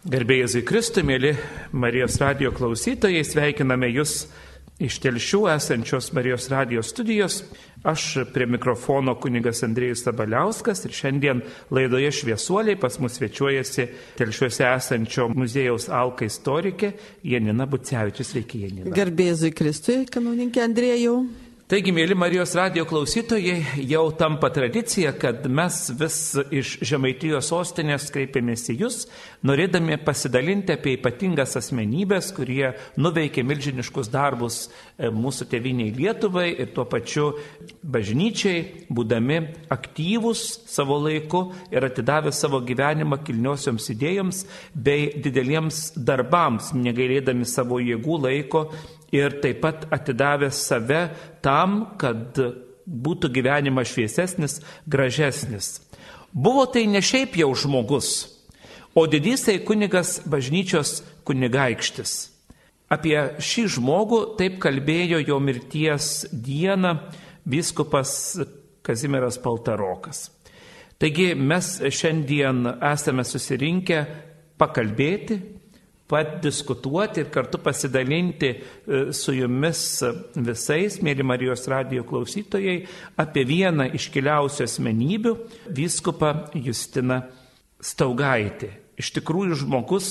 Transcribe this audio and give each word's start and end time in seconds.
Garbėjai 0.00 0.46
Zikristui, 0.48 1.02
mėly 1.04 1.34
Marijos 1.76 2.14
radio 2.22 2.48
klausytojai, 2.56 3.20
sveikiname 3.20 3.90
Jūs 3.92 4.22
iš 4.80 4.96
telšių 5.04 5.40
esančios 5.52 6.08
Marijos 6.16 6.46
radio 6.48 6.80
studijos. 6.80 7.42
Aš 7.84 8.06
prie 8.32 8.46
mikrofono 8.48 9.12
kunigas 9.20 9.60
Andrėjus 9.66 10.06
Sabaliauskas 10.06 10.86
ir 10.88 10.96
šiandien 10.96 11.44
laidoje 11.68 12.14
šviesuoliai 12.16 12.80
pas 12.80 12.96
mus 12.96 13.18
svečiuojasi 13.20 13.86
telšiuose 14.16 14.64
esančio 14.70 15.28
muziejaus 15.36 15.90
Alka 15.92 16.24
istorikė 16.24 16.94
Janina 17.34 17.68
Bucevičius. 17.68 18.32
Sveiki, 18.32 18.64
Janina. 18.64 18.96
Garbėjai 18.96 19.36
Zikristui, 19.44 20.00
kanoninkė 20.08 20.64
Andrėjau. 20.64 21.18
Taigi, 21.70 21.92
mėly 21.94 22.16
Marijos 22.18 22.50
radio 22.58 22.82
klausytojai, 22.82 23.84
jau 23.86 24.00
tampa 24.18 24.48
tradicija, 24.50 25.12
kad 25.14 25.44
mes 25.46 25.76
vis 26.00 26.16
iš 26.50 26.72
Žemaitijos 26.90 27.46
sostinės 27.52 28.08
kreipiamės 28.10 28.64
į 28.72 28.76
Jūs, 28.80 28.96
norėdami 29.46 30.00
pasidalinti 30.02 30.74
apie 30.74 30.96
ypatingas 30.96 31.54
asmenybės, 31.60 32.32
kurie 32.34 32.72
nuveikė 32.98 33.46
milžiniškus 33.46 34.10
darbus 34.10 34.58
e, 34.66 35.12
mūsų 35.14 35.46
tėviniai 35.54 35.94
Lietuvai 35.94 36.48
ir 36.56 36.74
tuo 36.74 36.88
pačiu 36.90 37.30
bažnyčiai, 37.86 38.88
būdami 38.90 39.38
aktyvus 39.70 40.48
savo 40.66 40.98
laiku 41.06 41.52
ir 41.70 41.86
atidavę 41.86 42.34
savo 42.34 42.64
gyvenimą 42.66 43.22
kilniosioms 43.22 43.92
idėjoms 43.94 44.42
bei 44.74 45.12
dideliems 45.22 45.92
darbams, 45.94 46.74
negailėdami 46.74 47.46
savo 47.46 47.78
jėgų 47.78 48.24
laiko 48.26 48.72
ir 49.14 49.38
taip 49.42 49.60
pat 49.64 49.86
atidavęs 49.92 50.64
save 50.70 51.02
tam, 51.42 51.96
kad 52.00 52.38
būtų 52.86 53.30
gyvenimas 53.34 53.92
šviesesnis, 53.92 54.58
gražesnis. 54.86 55.78
Buvo 56.32 56.66
tai 56.70 56.86
ne 56.86 57.02
šiaip 57.02 57.36
jau 57.38 57.50
žmogus, 57.54 58.10
o 58.94 59.06
didysai 59.06 59.60
kunigas 59.66 60.20
bažnyčios 60.30 61.00
kunigaikštis. 61.26 62.30
Apie 62.90 63.16
šį 63.38 63.66
žmogų 63.76 64.20
taip 64.38 64.58
kalbėjo 64.62 65.20
jo 65.22 65.38
mirties 65.42 66.26
dieną 66.32 66.96
biskupas 67.46 68.12
Kazimieras 68.82 69.36
Paltarokas. 69.38 70.30
Taigi 71.00 71.34
mes 71.38 71.78
šiandien 71.94 72.64
esame 72.90 73.22
susirinkę 73.24 74.00
pakalbėti, 74.60 75.38
padiskutuoti 76.10 77.22
ir 77.22 77.30
kartu 77.32 77.60
pasidalinti 77.62 78.50
e, 78.50 78.60
su 79.16 79.34
jumis 79.36 79.82
visais, 80.34 80.98
mėly 81.04 81.26
Marijos 81.26 81.68
radio 81.70 82.04
klausytojai, 82.08 82.80
apie 83.20 83.46
vieną 83.46 83.90
iškiliausių 83.98 84.66
asmenybių- 84.66 85.36
vyskupą 85.80 86.34
Justiną 86.58 87.22
Staugaitį. 87.80 88.70
Iš 89.00 89.14
tikrųjų 89.16 89.62
žmogus 89.62 90.10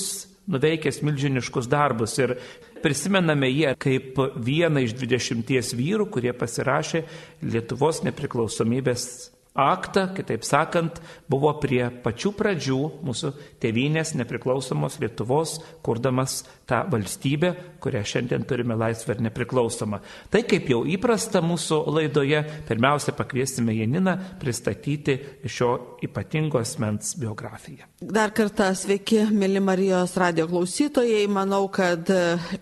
nuveikęs 0.50 1.04
milžiniškus 1.06 1.68
darbus 1.70 2.18
ir 2.18 2.38
prisimename 2.84 3.50
jį 3.52 3.76
kaip 3.78 4.18
vieną 4.40 4.86
iš 4.88 4.96
dvidešimties 4.98 5.76
vyrų, 5.78 6.10
kurie 6.10 6.34
pasirašė 6.34 7.04
Lietuvos 7.44 8.02
nepriklausomybės 8.08 9.06
aktą, 9.56 10.08
kitaip 10.16 10.46
sakant, 10.46 11.00
buvo 11.30 11.52
prie 11.62 11.82
pačių 12.04 12.32
pradžių 12.38 12.80
mūsų 13.06 13.32
tėvynės 13.64 14.14
nepriklausomos 14.20 15.00
Lietuvos, 15.02 15.58
kurdamas 15.86 16.44
tą 16.70 16.84
valstybę, 16.92 17.56
kurią 17.82 18.04
šiandien 18.06 18.46
turime 18.48 18.76
laisvę 18.80 19.16
ir 19.16 19.24
nepriklausomą. 19.28 20.00
Tai 20.32 20.42
kaip 20.48 20.70
jau 20.72 20.82
įprasta 20.88 21.42
mūsų 21.44 21.80
laidoje, 21.96 22.42
pirmiausia 22.68 23.14
pakviesime 23.18 23.76
Janiną 23.78 24.16
pristatyti 24.42 25.18
šio 25.46 25.72
ypatingo 26.06 26.60
asmens 26.62 27.16
biografiją. 27.20 27.88
Dar 28.00 28.32
kartą 28.36 28.70
sveiki, 28.78 29.26
mėly 29.36 29.60
Marijos 29.64 30.16
radio 30.20 30.48
klausytojai. 30.48 31.26
Manau, 31.32 31.66
kad 31.72 32.08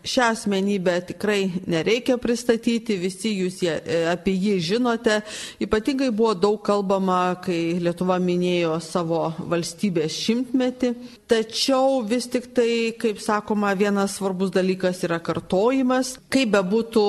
šią 0.01 0.31
asmenybę 0.33 0.95
tikrai 1.11 1.51
nereikia 1.69 2.17
pristatyti, 2.21 2.97
visi 3.01 3.35
jūs 3.37 3.61
jie, 3.65 3.75
apie 4.11 4.33
jį 4.33 4.57
žinote. 4.71 5.19
Ypatingai 5.63 6.09
buvo 6.09 6.33
daug 6.37 6.61
kalbama, 6.65 7.37
kai 7.43 7.77
Lietuva 7.81 8.17
minėjo 8.23 8.79
savo 8.83 9.27
valstybės 9.37 10.17
šimtmetį. 10.17 10.93
Tačiau 11.27 12.05
vis 12.07 12.23
tik 12.31 12.45
tai, 12.55 12.93
kaip 12.95 13.19
sakoma, 13.19 13.73
vienas 13.75 14.13
svarbus 14.15 14.53
dalykas 14.55 15.01
yra 15.03 15.17
kartojimas. 15.19 16.13
Kaip 16.31 16.53
bebūtų, 16.53 17.03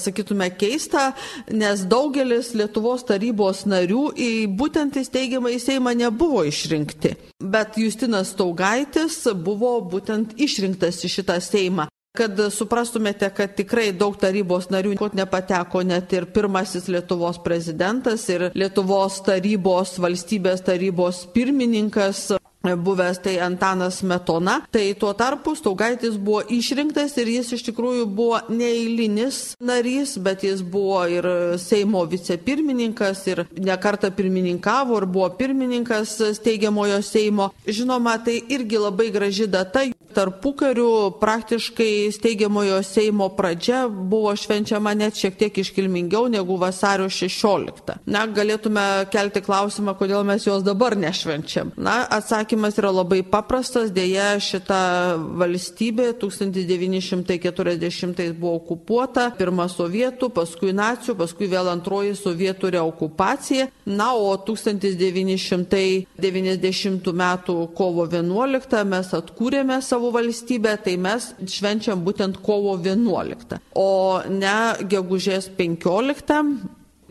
sakytume, 0.00 0.48
keista, 0.56 1.10
nes 1.52 1.84
daugelis 1.84 2.54
Lietuvos 2.56 3.04
tarybos 3.04 3.66
narių 3.68 4.06
į 4.16 4.30
būtent 4.56 4.96
įsteigiamą 5.02 5.52
į 5.52 5.60
Seimą 5.66 5.92
nebuvo 6.00 6.46
išrinkti. 6.48 7.12
Bet 7.44 7.76
Justinas 7.76 8.32
Taugaitis 8.40 9.20
buvo 9.36 9.76
būtent 9.84 10.38
išrinktas 10.40 11.04
į 11.04 11.12
šitą 11.18 11.36
Seimą. 11.44 11.90
Kad 12.16 12.40
suprastumėte, 12.50 13.28
kad 13.30 13.52
tikrai 13.54 13.92
daug 13.94 14.16
tarybos 14.18 14.66
narių 14.72 14.96
nepateko 15.14 15.84
net 15.86 16.10
ir 16.16 16.24
pirmasis 16.34 16.88
Lietuvos 16.90 17.38
prezidentas 17.44 18.24
ir 18.32 18.48
Lietuvos 18.56 19.20
tarybos, 19.28 19.94
valstybės 20.02 20.64
tarybos 20.66 21.28
pirmininkas 21.36 22.30
buvęs 22.62 23.18
tai 23.24 23.38
Antanas 23.40 24.02
Metona, 24.02 24.60
tai 24.70 24.94
tuo 24.94 25.12
tarpu 25.14 25.54
Staugaitis 25.56 26.16
buvo 26.16 26.42
išrinktas 26.48 27.16
ir 27.16 27.28
jis 27.28 27.52
iš 27.56 27.64
tikrųjų 27.70 28.04
buvo 28.06 28.40
neįlinis 28.52 29.56
narys, 29.60 30.16
bet 30.20 30.44
jis 30.44 30.60
buvo 30.62 31.00
ir 31.08 31.28
Seimo 31.58 32.04
vicepirmininkas 32.04 33.24
ir 33.32 33.44
nekarta 33.56 34.10
pirmininkavo 34.10 34.98
ir 35.00 35.06
buvo 35.06 35.30
pirmininkas 35.38 36.18
steigiamojo 36.36 37.00
Seimo. 37.02 37.50
Žinoma, 37.66 38.18
tai 38.24 38.40
irgi 38.48 38.78
labai 38.78 39.10
graži 39.10 39.46
data. 39.46 39.86
Tarpukariu 40.10 41.10
praktiškai 41.20 42.10
steigiamojo 42.12 42.82
Seimo 42.82 43.28
pradžia 43.28 43.84
buvo 43.88 44.34
švenčiama 44.36 44.94
net 44.98 45.14
šiek 45.14 45.36
tiek 45.38 45.58
iškilmingiau 45.62 46.26
negu 46.28 46.56
vasario 46.58 47.06
16. 47.06 47.94
Na, 48.10 48.24
galėtume 48.26 49.06
kelti 49.12 49.42
klausimą, 49.46 49.94
kodėl 49.94 50.26
mes 50.26 50.46
jos 50.46 50.66
dabar 50.66 50.96
nešvenčiam. 50.98 51.70
Na, 51.78 52.02
atsakymas 52.50 52.74
yra 52.78 52.90
labai 52.90 53.22
paprastas, 53.22 53.90
dėja 53.94 54.34
šita 54.42 55.14
valstybė 55.38 56.18
1940 56.18 58.34
buvo 58.34 58.56
okupuota, 58.58 59.30
pirma 59.38 59.68
sovietų, 59.68 60.30
paskui 60.34 60.72
nacijų, 60.74 61.14
paskui 61.16 61.46
vėl 61.46 61.68
antroji 61.70 62.14
sovietų 62.18 62.70
reokupacija. 62.74 63.68
Na, 63.86 64.14
o 64.14 64.36
1990 64.36 67.12
m. 67.14 67.38
kovo 67.76 68.06
11 68.06 68.84
mes 68.84 69.14
atkūrėme 69.14 69.82
savo 69.82 70.10
valstybę, 70.10 70.76
tai 70.82 70.96
mes 70.96 71.34
švenčiam 71.46 72.04
būtent 72.04 72.36
kovo 72.42 72.76
11, 72.78 73.58
o 73.74 74.22
ne 74.26 74.74
gegužės 74.82 75.48
15. 75.54 76.42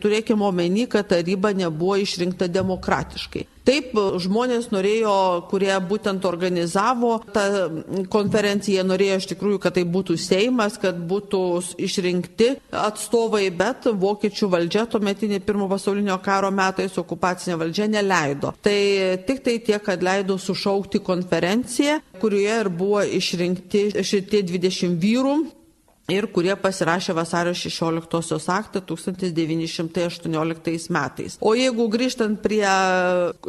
Turėkime 0.00 0.44
omeny, 0.48 0.86
kad 0.88 1.08
taryba 1.08 1.52
nebuvo 1.52 1.96
išrinkta 2.00 2.48
demokratiškai. 2.48 3.44
Taip, 3.70 3.92
žmonės 4.18 4.72
norėjo, 4.74 5.12
kurie 5.46 5.70
būtent 5.86 6.24
organizavo 6.26 7.12
tą 7.30 7.44
konferenciją, 8.10 8.82
norėjo 8.88 9.18
iš 9.20 9.28
tikrųjų, 9.30 9.60
kad 9.62 9.76
tai 9.76 9.84
būtų 9.86 10.16
Seimas, 10.18 10.74
kad 10.82 10.98
būtų 11.12 11.42
išrinkti 11.78 12.48
atstovai, 12.74 13.44
bet 13.54 13.86
vokiečių 13.86 14.48
valdžia 14.56 14.88
tuometinė 14.90 15.38
pirmo 15.46 15.68
pasaulinio 15.70 16.18
karo 16.24 16.50
metais 16.50 16.98
okupacinė 16.98 17.60
valdžia 17.62 17.86
neleido. 17.94 18.50
Tai 18.58 18.80
tik 19.28 19.44
tai 19.46 19.60
tiek, 19.62 19.78
kad 19.86 20.02
leido 20.02 20.34
sušaukti 20.34 21.04
konferenciją, 21.06 22.00
kurioje 22.18 22.58
ir 22.64 22.74
buvo 22.74 23.06
išrinkti 23.20 23.86
šitie 24.02 24.42
20 24.50 24.98
vyrų 24.98 25.38
ir 26.12 26.26
kurie 26.34 26.56
pasirašė 26.58 27.14
vasario 27.16 27.54
16 27.56 28.50
aktą 28.54 28.80
1918 28.86 30.90
metais. 30.90 31.38
O 31.40 31.54
jeigu 31.58 31.88
grįžtant 31.92 32.42
prie 32.42 32.68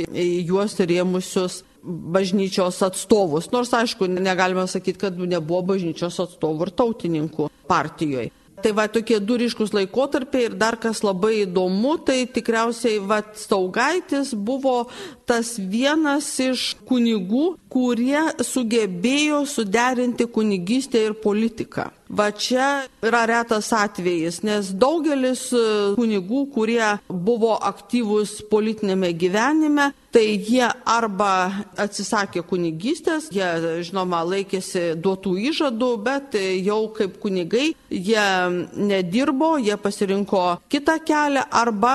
juos 0.46 0.78
rėmusius 0.78 1.62
bažnyčios 1.82 2.80
atstovus. 2.84 3.50
Nors, 3.54 3.72
aišku, 3.74 4.08
negalime 4.10 4.66
sakyti, 4.68 4.98
kad 5.06 5.18
nebuvo 5.18 5.62
bažnyčios 5.72 6.18
atstovų 6.24 6.68
ir 6.68 6.74
tautininkų 6.82 7.48
partijoje. 7.70 8.32
Tai 8.62 8.72
va 8.74 8.88
tokie 8.90 9.20
du 9.22 9.36
ryškus 9.38 9.70
laikotarpiai 9.76 10.48
ir 10.48 10.56
dar 10.58 10.78
kas 10.80 11.04
labai 11.06 11.44
įdomu, 11.44 11.96
tai 12.02 12.24
tikriausiai 12.26 12.98
va 12.98 13.20
Staugaitis 13.38 14.34
buvo 14.34 14.88
tas 15.28 15.56
vienas 15.60 16.30
iš 16.40 16.72
kunigų, 16.88 17.58
kurie 17.68 18.20
sugebėjo 18.44 19.44
suderinti 19.48 20.26
kunigystę 20.32 21.04
ir 21.10 21.16
politiką. 21.20 21.90
Va 22.08 22.30
čia 22.32 22.86
yra 23.04 23.26
retas 23.28 23.68
atvejis, 23.76 24.40
nes 24.40 24.70
daugelis 24.72 25.42
e, 25.52 25.64
kunigų, 25.98 26.46
kurie 26.54 26.94
buvo 27.08 27.52
aktyvūs 27.68 28.38
politinėme 28.48 29.10
gyvenime, 29.12 29.90
tai 30.08 30.24
jie 30.40 30.64
arba 30.88 31.50
atsisakė 31.76 32.40
kunigystės, 32.48 33.28
jie, 33.34 33.50
žinoma, 33.84 34.22
laikėsi 34.24 34.94
duotų 34.96 35.34
įžadų, 35.50 35.90
bet 36.08 36.38
jau 36.64 36.80
kaip 36.96 37.20
kunigai 37.20 37.74
jie 37.92 38.26
nedirbo, 38.72 39.58
jie 39.60 39.76
pasirinko 39.76 40.46
kitą 40.72 40.96
kelią 41.04 41.44
arba 41.60 41.94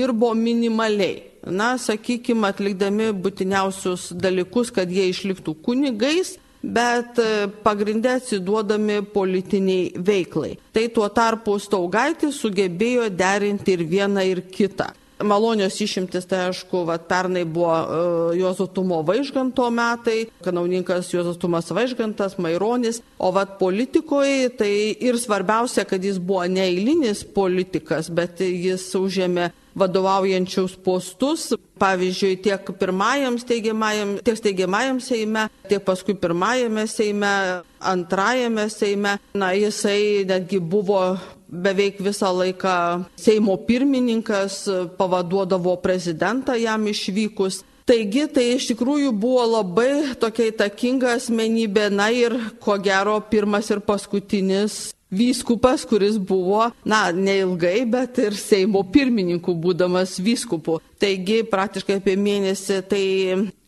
dirbo 0.00 0.32
minimaliai 0.32 1.33
na, 1.46 1.74
sakykime, 1.80 2.48
atlikdami 2.48 3.10
būtiniausius 3.24 4.10
dalykus, 4.16 4.72
kad 4.74 4.90
jie 4.90 5.08
išliktų 5.10 5.56
kunigais, 5.64 6.36
bet 6.64 7.18
e, 7.20 7.46
pagrindę 7.64 8.16
atsiduodami 8.18 9.02
politiniai 9.14 9.92
veiklai. 10.00 10.54
Tai 10.72 10.88
tuo 10.96 11.08
tarpu 11.12 11.58
Staugaitis 11.60 12.40
sugebėjo 12.40 13.10
derinti 13.12 13.76
ir 13.76 13.84
vieną, 13.88 14.24
ir 14.24 14.44
kitą. 14.48 14.92
Malonios 15.24 15.76
išimtis, 15.80 16.26
tai 16.26 16.48
aišku, 16.48 16.80
vat, 16.88 17.04
pernai 17.08 17.44
buvo 17.46 17.70
uh, 17.70 18.32
Juozo 18.34 18.66
Tumo 18.66 18.98
Vaižganto 19.06 19.68
metai, 19.70 20.24
kanauninkas 20.42 21.12
Juozas 21.12 21.38
Tumas 21.40 21.70
Vaižgantas, 21.70 22.34
Maironis, 22.42 22.98
o 23.16 23.30
vat 23.32 23.54
politikoje 23.60 24.50
tai 24.58 24.72
ir 24.98 25.16
svarbiausia, 25.22 25.86
kad 25.86 26.02
jis 26.02 26.18
buvo 26.18 26.42
neįlinis 26.50 27.22
politikas, 27.36 28.10
bet 28.10 28.42
jis 28.42 28.88
užėmė 28.98 29.52
vadovaujančius 29.74 30.76
postus, 30.84 31.52
pavyzdžiui, 31.78 32.38
tiek 32.42 32.70
pirmajam 32.78 33.38
steigiamajam, 33.38 34.16
tiek 34.24 34.38
steigiamajam 34.38 35.00
Seime, 35.02 35.48
tiek 35.68 35.82
paskui 35.84 36.14
pirmajame 36.14 36.86
Seime, 36.86 37.62
antrajame 37.80 38.68
Seime. 38.70 39.18
Na, 39.34 39.52
jisai 39.52 40.24
netgi 40.28 40.60
buvo 40.60 41.16
beveik 41.48 42.00
visą 42.02 42.32
laiką 42.34 43.04
Seimo 43.20 43.56
pirmininkas, 43.66 44.64
pavaduodavo 44.98 45.76
prezidentą 45.82 46.56
jam 46.58 46.86
išvykus. 46.90 47.62
Taigi 47.84 48.24
tai 48.32 48.46
iš 48.54 48.70
tikrųjų 48.70 49.10
buvo 49.12 49.42
labai 49.58 50.14
tokia 50.16 50.48
įtakinga 50.48 51.18
asmenybė, 51.18 51.90
na 51.92 52.08
ir 52.16 52.32
ko 52.64 52.78
gero 52.80 53.18
pirmas 53.28 53.68
ir 53.68 53.82
paskutinis 53.84 54.94
vyskupas, 55.14 55.86
kuris 55.88 56.18
buvo, 56.18 56.68
na, 56.84 57.06
neilgai, 57.12 57.84
bet 57.90 58.20
ir 58.22 58.38
Seimo 58.38 58.84
pirmininku 58.94 59.56
būdamas 59.56 60.18
vyskupu. 60.22 60.80
Taigi 61.00 61.42
praktiškai 61.50 62.00
apie 62.00 62.16
mėnesį 62.20 62.80
tai 62.88 63.04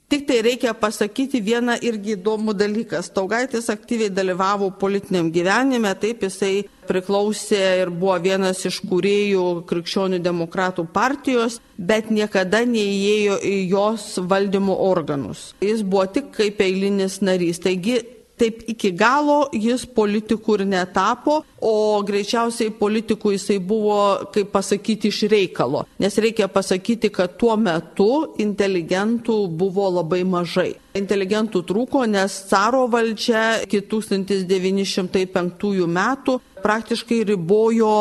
Tik 0.06 0.26
tai 0.26 0.38
reikia 0.38 0.70
pasakyti 0.78 1.40
vieną 1.42 1.80
irgi 1.82 2.12
įdomų 2.14 2.52
dalyką. 2.54 3.00
Staugaitis 3.02 3.66
aktyviai 3.72 4.12
dalyvavo 4.14 4.68
politiniam 4.78 5.32
gyvenime, 5.34 5.90
taip 5.98 6.22
jisai 6.22 6.68
priklausė 6.86 7.58
ir 7.80 7.90
buvo 7.90 8.14
vienas 8.22 8.60
iš 8.70 8.78
kūrėjų 8.86 9.42
krikščionių 9.66 10.20
demokratų 10.22 10.84
partijos, 10.94 11.58
bet 11.74 12.12
niekada 12.14 12.62
neįėjo 12.70 13.40
į 13.50 13.56
jos 13.72 14.04
valdymo 14.30 14.78
organus. 14.86 15.48
Jis 15.58 15.82
buvo 15.82 16.06
tik 16.06 16.30
kaip 16.38 16.62
eilinis 16.62 17.18
narys. 17.18 17.58
Taigi 17.66 17.98
taip 18.38 18.62
iki 18.70 18.92
galo 18.96 19.46
jis 19.52 19.86
politikų 19.96 20.60
ir 20.60 20.64
netapo, 20.70 21.40
o 21.60 22.02
greičiausiai 22.06 22.72
politikų 22.78 23.34
jisai 23.36 23.58
buvo, 23.58 23.98
kaip 24.34 24.52
pasakyti, 24.54 25.10
iš 25.12 25.24
reikalo. 25.32 25.84
Nes 26.02 26.18
reikia 26.20 26.48
pasakyti, 26.52 27.10
kad 27.14 27.38
tuo 27.40 27.56
metu 27.56 28.10
inteligentų 28.42 29.46
buvo 29.48 29.88
labai 29.98 30.22
mažai. 30.28 30.74
Inteligentų 30.96 31.62
trūko, 31.68 32.06
nes 32.10 32.32
caro 32.50 32.86
valdžia 32.90 33.62
iki 33.66 33.80
1905 33.90 35.86
metų 35.86 36.40
praktiškai 36.66 37.20
ribojo 37.28 37.92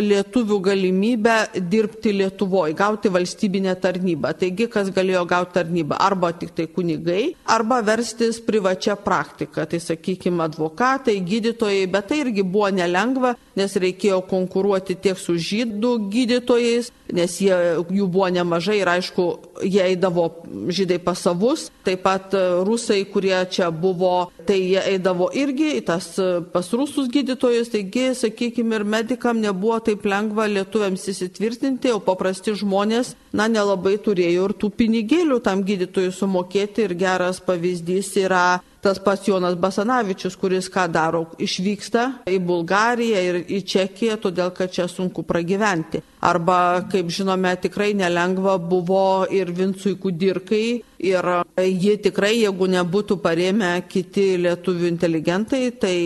lietuvių 0.00 0.58
galimybę 0.64 1.34
dirbti 1.70 2.14
Lietuvoje, 2.14 2.74
gauti 2.78 3.10
valstybinę 3.12 3.74
tarnybą. 3.80 4.32
Taigi, 4.40 4.68
kas 4.72 4.90
galėjo 4.94 5.24
gauti 5.28 5.56
tarnybą? 5.58 5.98
Arba 6.00 6.32
tik 6.32 6.54
tai 6.56 6.66
kunigai, 6.70 7.34
arba 7.44 7.80
verstis 7.84 8.40
privačią 8.44 8.96
praktiką. 9.04 9.66
Tai 9.68 9.80
sakykime, 9.82 10.42
advokatai, 10.46 11.18
gydytojai, 11.20 11.86
bet 11.90 12.08
tai 12.10 12.22
irgi 12.24 12.46
buvo 12.46 12.70
nelengva, 12.72 13.34
nes 13.58 13.76
reikėjo 13.84 14.22
konkuruoti 14.30 14.96
tiek 15.04 15.20
su 15.20 15.36
žydų 15.36 15.94
gydytojais, 16.12 16.90
nes 17.14 17.36
jie, 17.42 17.54
jų 17.92 18.08
buvo 18.08 18.30
nemažai 18.32 18.80
ir 18.80 18.90
aišku, 18.94 19.26
jie 19.66 19.82
eidavo 19.90 20.30
žydai 20.72 21.00
pas 21.02 21.20
savus, 21.20 21.68
taip 21.84 22.04
pat 22.06 22.32
rusai, 22.66 23.02
kurie 23.10 23.36
čia 23.50 23.70
buvo, 23.70 24.30
tai 24.46 24.58
jie 24.60 24.82
eidavo 24.94 25.30
irgi 25.34 25.70
į 25.78 25.84
tas 25.88 26.08
pas 26.52 26.70
rusus 26.76 27.08
gydytojus, 27.12 27.72
taigi, 27.72 28.10
sakykime, 28.18 28.80
ir 28.80 28.86
medikam 28.96 29.40
nebuvo 29.42 29.80
taip 29.84 30.06
lengva 30.08 30.46
lietuviams 30.50 31.08
įsitvirtinti, 31.14 31.92
o 31.94 32.02
paprasti 32.04 32.54
žmonės, 32.58 33.14
na, 33.34 33.48
nelabai 33.50 33.96
turėjo 34.02 34.48
ir 34.50 34.56
tų 34.60 34.70
pinigėlių 34.78 35.40
tam 35.44 35.64
gydytojui 35.66 36.12
sumokėti. 36.14 36.84
Ir 36.84 36.96
geras 37.00 37.40
pavyzdys 37.44 38.12
yra 38.20 38.60
tas 38.84 39.00
pats 39.00 39.24
Jonas 39.28 39.56
Basanavičius, 39.56 40.36
kuris 40.36 40.68
ką 40.72 40.84
daro, 40.92 41.24
išvyksta 41.40 42.04
į 42.28 42.38
Bulgariją 42.44 43.22
ir 43.28 43.38
į 43.48 43.62
Čekiją, 43.64 44.18
todėl 44.20 44.52
kad 44.56 44.72
čia 44.74 44.84
sunku 44.90 45.24
pragyventi. 45.24 46.02
Arba, 46.24 46.84
kaip 46.92 47.08
žinome, 47.12 47.52
tikrai 47.60 47.92
nelengva 47.96 48.56
buvo 48.60 49.24
ir 49.32 49.50
Vincui 49.52 49.96
Kudirkai 50.00 50.68
ir 51.04 51.28
ji 51.58 51.96
tikrai, 52.06 52.34
jeigu 52.42 52.68
nebūtų 52.76 53.18
parėmę 53.24 53.72
kiti 53.88 54.34
lietuvių 54.44 54.88
inteligentai 54.92 55.66
tai, 55.80 55.96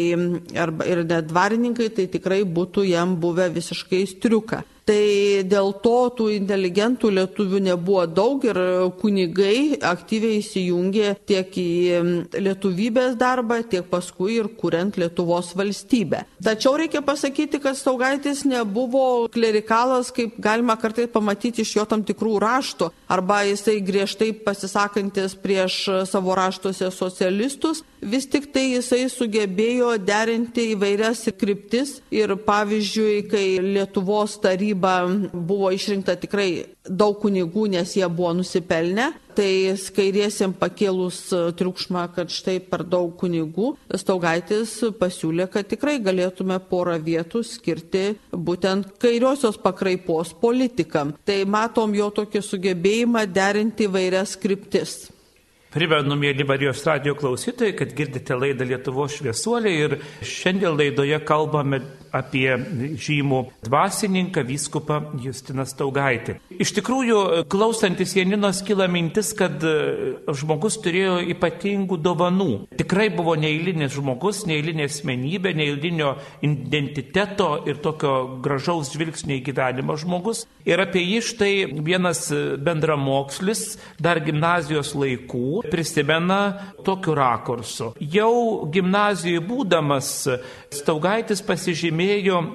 arba, 0.58 0.86
ir 0.90 1.04
net 1.06 1.30
dvarininkai, 1.30 1.92
tai 1.94 2.08
tikrai 2.10 2.42
būtų 2.42 2.86
jam 2.88 3.14
buvę 3.22 3.50
visiškai 3.54 4.02
striuka. 4.10 4.64
Tai 4.88 5.44
dėl 5.44 5.74
to 5.84 5.96
tų 6.16 6.30
inteligentų 6.32 7.10
lietuvių 7.12 7.58
nebuvo 7.66 8.06
daug 8.08 8.44
ir 8.48 8.56
kunigai 9.02 9.76
aktyviai 9.84 10.38
įsijungė 10.40 11.10
tiek 11.28 11.58
į 11.60 11.72
lietuvybės 12.32 13.18
darbą, 13.20 13.58
tiek 13.68 13.84
paskui 13.90 14.38
ir 14.38 14.48
kuriant 14.56 14.96
Lietuvos 14.96 15.50
valstybę. 15.58 16.22
Tačiau 16.40 16.78
reikia 16.80 17.02
pasakyti, 17.04 17.60
kad 17.60 17.76
Staugaitis 17.76 18.46
nebuvo 18.48 19.28
klerikalas, 19.28 20.08
kaip 20.14 20.40
galima 20.40 20.78
kartais 20.80 21.12
pamatyti 21.12 21.66
iš 21.66 21.74
jo 21.76 21.84
tam 21.88 22.06
tikrų 22.08 22.38
raštų, 22.40 22.88
arba 23.12 23.42
jisai 23.44 23.82
griežtai 23.84 24.30
pasisakantis 24.46 25.36
prieš 25.36 25.82
savo 26.08 26.32
raštuose 26.38 26.88
socialistus, 26.96 27.84
vis 28.00 28.26
tik 28.30 28.50
tai 28.54 28.64
jisai 28.74 29.06
sugebėjo 29.12 29.94
derinti 30.02 30.70
įvairias 30.74 31.26
kryptis 31.38 31.98
ir 32.14 32.34
pavyzdžiui, 32.46 33.22
kai 33.30 33.46
Lietuvos 33.62 34.38
taryba 34.42 35.00
buvo 35.32 35.72
išrinkta 35.74 36.16
tikrai 36.20 36.50
daug 36.88 37.18
kunigų, 37.20 37.68
nes 37.74 37.96
jie 37.96 38.06
buvo 38.08 38.34
nusipelnę. 38.38 39.12
Tai 39.38 39.50
kairiesiam 39.94 40.50
pakėlus 40.58 41.18
triukšmą, 41.60 42.08
kad 42.16 42.32
štai 42.34 42.56
per 42.58 42.82
daug 42.82 43.12
kunigų, 43.20 43.68
Staugaitis 43.94 44.72
pasiūlė, 44.98 45.46
kad 45.52 45.68
tikrai 45.70 46.00
galėtume 46.02 46.56
porą 46.70 46.96
vietų 46.98 47.44
skirti 47.46 48.16
būtent 48.32 48.96
kairiosios 48.98 49.60
pakraipos 49.62 50.32
politikam. 50.40 51.14
Tai 51.22 51.38
matom 51.46 51.94
jo 51.94 52.10
tokį 52.18 52.42
sugebėjimą 52.42 53.28
derinti 53.30 53.86
vairias 53.86 54.34
kryptis. 54.40 54.98
Primenu, 55.68 56.16
mėly 56.16 56.46
Marijos 56.48 56.80
radio 56.88 57.12
klausytojai, 57.12 57.74
kad 57.76 57.90
girdite 57.92 58.32
laidą 58.40 58.64
Lietuvo 58.64 59.04
šviesuolė 59.12 59.72
ir 59.76 59.94
šiandien 60.24 60.78
laidoje 60.78 61.18
kalbame 61.28 61.82
apie 62.14 62.48
žymų 62.98 63.40
dvasininką, 63.66 64.44
vyskupą 64.48 64.98
Justiną 65.22 65.66
Staugaitį. 65.68 66.38
Iš 66.58 66.72
tikrųjų, 66.78 67.18
klausantis 67.50 68.14
Janinos 68.16 68.62
kyla 68.66 68.88
mintis, 68.90 69.32
kad 69.36 69.62
e, 69.66 69.74
žmogus 70.34 70.78
turėjo 70.82 71.18
ypatingų 71.34 71.98
dovanų. 72.02 72.50
Tikrai 72.80 73.08
buvo 73.14 73.36
neįlinis 73.38 73.94
žmogus, 73.96 74.44
neįlinė 74.48 74.88
asmenybė, 74.88 75.54
neįlinio 75.58 76.14
identiteto 76.46 77.50
ir 77.68 77.82
tokio 77.84 78.40
gražaus 78.44 78.92
žvilgsnio 78.94 79.38
į 79.38 79.44
gyvenimą 79.50 79.98
žmogus. 80.00 80.46
Ir 80.68 80.80
apie 80.82 81.04
jį 81.04 81.20
štai 81.24 81.52
vienas 81.84 82.26
bendramokslis 82.64 83.78
dar 84.00 84.20
gimnazijos 84.24 84.94
laikų 84.98 85.62
prisimena 85.68 86.40
tokiu 86.86 87.14
rakursu. 87.18 87.92
Jau 88.00 88.66
gimnazijoje 88.72 89.44
būdamas 89.48 90.10
Staugaitis 90.74 91.40
pasižymėjo 91.44 91.97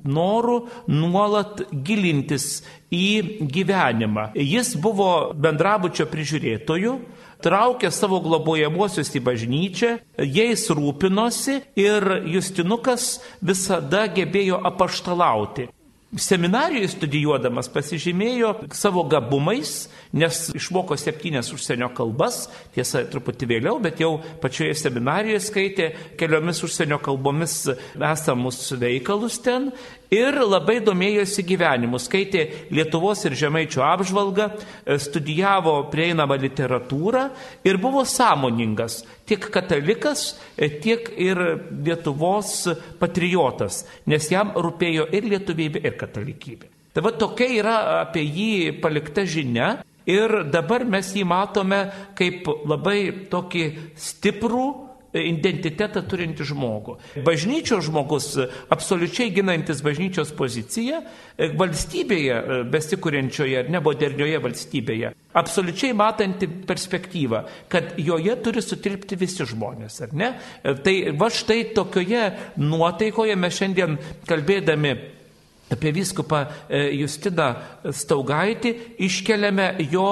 noru 0.06 0.64
nuolat 0.88 1.66
gilintis 1.72 2.64
į 2.94 3.48
gyvenimą. 3.50 4.32
Jis 4.38 4.74
buvo 4.80 5.34
bendrabučio 5.36 6.08
prižiūrėtoju, 6.12 6.96
traukė 7.44 7.92
savo 7.92 8.22
globojamuosius 8.24 9.12
į 9.18 9.24
bažnyčią, 9.28 9.94
jais 10.24 10.66
rūpinosi 10.72 11.60
ir 11.80 12.10
Justinukas 12.34 13.18
visada 13.42 14.08
gebėjo 14.08 14.62
apaštalauti. 14.72 15.70
Seminarijoje 16.14 16.92
studijuodamas 16.94 17.72
pasižymėjo 17.74 18.52
savo 18.78 19.02
gabumais, 19.10 19.88
nes 20.14 20.44
išmoko 20.54 20.94
septynias 21.00 21.50
užsienio 21.56 21.88
kalbas, 21.98 22.44
tiesa 22.76 23.02
truputį 23.10 23.50
vėliau, 23.50 23.80
bet 23.82 24.04
jau 24.04 24.20
pačioje 24.44 24.76
seminarijoje 24.78 25.42
skaitė 25.48 25.88
keliomis 26.20 26.62
užsienio 26.68 27.00
kalbomis 27.02 27.56
esamus 27.98 28.62
veikalus 28.78 29.40
ten 29.42 29.72
ir 30.14 30.38
labai 30.46 30.78
domėjosi 30.86 31.46
gyvenimu, 31.48 32.00
skaitė 32.02 32.46
Lietuvos 32.74 33.24
ir 33.28 33.36
Žemaičio 33.40 33.84
apžvalgą, 33.86 34.50
studijavo 35.02 35.76
prieinamą 35.94 36.38
literatūrą 36.42 37.28
ir 37.66 37.80
buvo 37.82 38.06
sąmoningas 38.08 39.02
tiek 39.30 39.48
katalikas, 39.54 40.34
tiek 40.84 41.10
ir 41.18 41.42
Lietuvos 41.72 42.68
patriotas, 43.02 43.84
nes 44.06 44.30
jam 44.32 44.54
rūpėjo 44.54 45.10
ir 45.16 45.32
lietuvybė, 45.34 45.82
ir 45.84 45.98
katalikybė. 46.00 46.70
Tai 46.94 47.02
va 47.02 47.16
tokia 47.18 47.50
yra 47.50 47.78
apie 48.04 48.22
jį 48.22 48.54
palikta 48.84 49.26
žinia 49.26 49.80
Ir 50.04 50.50
dabar 50.52 50.84
mes 50.84 51.14
jį 51.16 51.24
matome 51.24 51.86
kaip 52.18 52.48
labai 52.68 53.30
tokį 53.32 53.64
stiprų 53.96 54.66
identitetą 55.14 56.02
turinti 56.10 56.46
žmogų. 56.48 56.98
Bažnyčios 57.26 57.86
žmogus, 57.88 58.34
absoliučiai 58.74 59.30
ginantis 59.36 59.84
bažnyčios 59.86 60.34
poziciją, 60.38 61.04
valstybėje 61.60 62.66
besikūrenčioje 62.74 63.62
ar 63.62 63.72
nemodernioje 63.74 64.42
valstybėje, 64.44 65.14
absoliučiai 65.38 65.94
matanti 65.98 66.50
perspektyvą, 66.50 67.44
kad 67.70 67.96
joje 68.02 68.36
turi 68.46 68.62
sutilpti 68.66 69.18
visi 69.20 69.46
žmonės, 69.50 70.02
ar 70.08 70.14
ne? 70.18 70.32
Tai 70.64 70.96
va 71.18 71.30
štai 71.34 71.74
tokioje 71.78 72.28
nuotaikoje 72.62 73.38
mes 73.40 73.58
šiandien 73.58 73.98
kalbėdami 74.30 74.96
apie 75.74 75.94
vyskupą 75.96 76.44
Justiną 76.94 77.50
Staugaitį 77.92 78.74
iškeliame 79.04 79.68
jo 79.92 80.08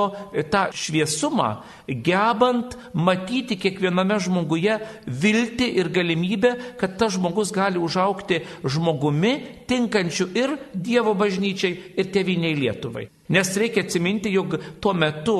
tą 0.51 0.67
šviesumą, 0.75 1.49
gebant 1.87 2.75
matyti 2.93 3.57
kiekviename 3.61 4.19
žmoguje 4.23 4.77
viltį 5.07 5.69
ir 5.81 5.91
galimybę, 5.93 6.53
kad 6.81 6.97
tas 6.99 7.15
žmogus 7.17 7.53
gali 7.55 7.81
užaukti 7.81 8.41
žmogumi, 8.63 9.37
tinkančiu 9.69 10.29
ir 10.35 10.57
Dievo 10.73 11.15
bažnyčiai, 11.17 11.77
ir 11.97 12.11
teviniai 12.13 12.57
Lietuvai. 12.57 13.07
Nes 13.29 13.51
reikia 13.55 13.83
atsiminti, 13.85 14.31
jog 14.33 14.57
tuo 14.81 14.91
metu 14.97 15.35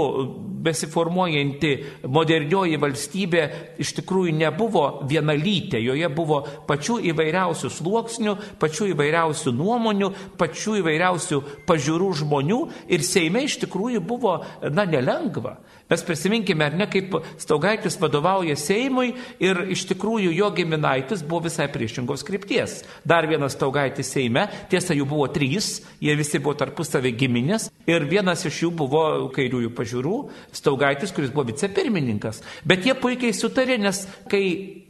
besiformuojanti 0.62 1.72
modernioji 2.14 2.78
valstybė 2.80 3.42
iš 3.82 3.96
tikrųjų 3.98 4.36
nebuvo 4.38 4.84
vienalytė, 5.10 5.82
joje 5.82 6.10
buvo 6.14 6.42
pačių 6.70 7.00
įvairiausių 7.12 7.72
sluoksnių, 7.74 8.36
pačių 8.62 8.92
įvairiausių 8.94 9.56
nuomonių, 9.58 10.12
pačių 10.40 10.78
įvairiausių 10.84 11.42
pažiūrų 11.68 12.12
žmonių 12.22 12.62
ir 12.94 13.04
Seime 13.12 13.44
iš 13.48 13.58
tikrųjų 13.66 14.04
buvo, 14.06 14.38
na, 14.70 14.86
nelengva. 14.86 15.58
Mes 15.92 16.04
prisiminkime, 16.08 16.64
ar 16.66 16.76
ne, 16.80 16.86
kaip 16.88 17.18
Staugaitis 17.42 17.98
vadovauja 18.00 18.56
Seimui 18.56 19.10
ir 19.44 19.58
iš 19.76 19.84
tikrųjų 19.90 20.32
jo 20.38 20.48
giminaitis 20.56 21.20
buvo 21.28 21.50
visai 21.50 21.68
priešingos 21.72 22.24
krypties. 22.24 22.78
Dar 23.04 23.28
vienas 23.28 23.58
Staugaitis 23.58 24.14
Seime, 24.14 24.46
tiesa 24.72 24.96
jų 24.96 25.10
buvo 25.10 25.28
trys, 25.36 25.82
jie 26.00 26.16
visi 26.16 26.40
buvo 26.40 26.56
tarpusavį 26.62 27.12
giminės 27.20 27.68
ir 27.92 28.08
vienas 28.08 28.46
iš 28.48 28.62
jų 28.64 28.72
buvo 28.84 29.04
kairiųjų 29.36 29.74
pažiūrų, 29.76 30.16
Staugaitis, 30.56 31.12
kuris 31.12 31.34
buvo 31.36 31.50
vicepirmininkas. 31.52 32.40
Bet 32.64 32.88
jie 32.88 32.96
puikiai 32.96 33.36
sutarė, 33.36 33.76
nes 33.82 34.06
kai 34.32 34.46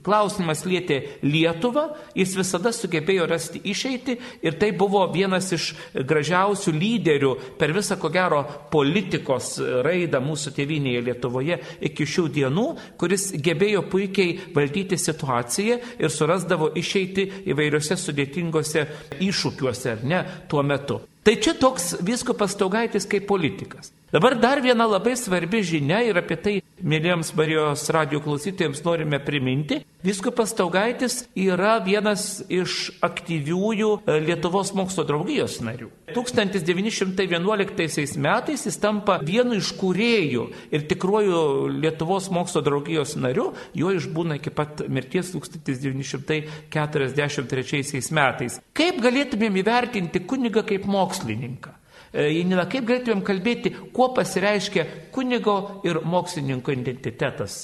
klausimas 0.05 0.63
lietė 0.65 0.99
Lietuvą, 1.25 1.87
jis 2.17 2.33
visada 2.37 2.71
sugebėjo 2.73 3.27
rasti 3.29 3.61
išeitį 3.71 4.17
ir 4.45 4.57
tai 4.61 4.71
buvo 4.77 5.03
vienas 5.13 5.51
iš 5.55 5.71
gražiausių 5.93 6.73
lyderių 6.77 7.33
per 7.59 7.73
visą, 7.75 7.97
ko 8.01 8.09
gero, 8.13 8.43
politikos 8.73 9.55
raidą 9.85 10.21
mūsų 10.23 10.55
tėvinėje 10.91 11.05
Lietuvoje 11.05 11.57
iki 11.81 12.05
šių 12.05 12.25
dienų, 12.35 12.65
kuris 12.99 13.31
gebėjo 13.33 13.83
puikiai 13.89 14.53
valdyti 14.55 14.97
situaciją 14.97 15.79
ir 15.99 16.09
surasdavo 16.11 16.71
išeitį 16.75 17.47
įvairiose 17.51 17.97
sudėtingose 17.97 18.85
iššūkiuose, 19.21 19.95
ar 19.95 20.03
ne, 20.03 20.21
tuo 20.49 20.63
metu. 20.63 21.01
Tai 21.23 21.35
čia 21.37 21.53
toks 21.53 22.01
viskupas 22.01 22.55
Taugaitis 22.57 23.05
kaip 23.05 23.27
politikas. 23.29 23.91
Dabar 24.11 24.35
dar 24.35 24.59
viena 24.59 24.83
labai 24.83 25.15
svarbi 25.15 25.63
žinia 25.63 26.03
ir 26.03 26.19
apie 26.19 26.35
tai, 26.35 26.59
mėlyjams 26.83 27.31
Marijos 27.31 27.87
radio 27.95 28.19
klausytėjams, 28.19 28.83
norime 28.83 29.23
priminti. 29.23 29.87
Viskupas 30.03 30.51
Taugaitis 30.57 31.29
yra 31.39 31.79
vienas 31.85 32.43
iš 32.51 32.91
aktyviųjų 33.07 34.03
e, 34.03 34.19
Lietuvos 34.27 34.75
mokslo 34.75 35.07
draugijos 35.07 35.63
narių. 35.63 35.87
1911 36.11 38.19
metais 38.19 38.67
jis 38.67 38.75
tampa 38.83 39.23
vienu 39.23 39.55
iš 39.61 39.71
kūrėjų 39.79 40.43
ir 40.75 40.83
tikruoju 40.91 41.71
Lietuvos 41.79 42.27
mokslo 42.35 42.59
draugijos 42.67 43.15
nariu, 43.15 43.55
jo 43.71 43.95
išbūna 43.95 44.35
iki 44.41 44.51
pat 44.51 44.83
mirties 44.91 45.31
1943 45.39 48.11
metais. 48.11 48.59
Kaip 48.75 48.99
galėtumėm 49.07 49.55
įvertinti 49.63 50.19
kunigą 50.27 50.67
kaip 50.67 50.83
mokslininką? 50.83 51.79
Janina, 52.11 52.65
kaip 52.67 52.87
galėtumėm 52.89 53.21
kalbėti, 53.23 53.71
kuo 53.95 54.09
pasireiškia 54.15 54.83
kunigo 55.15 55.83
ir 55.87 56.01
mokslininko 56.03 56.73
identitetas 56.75 57.61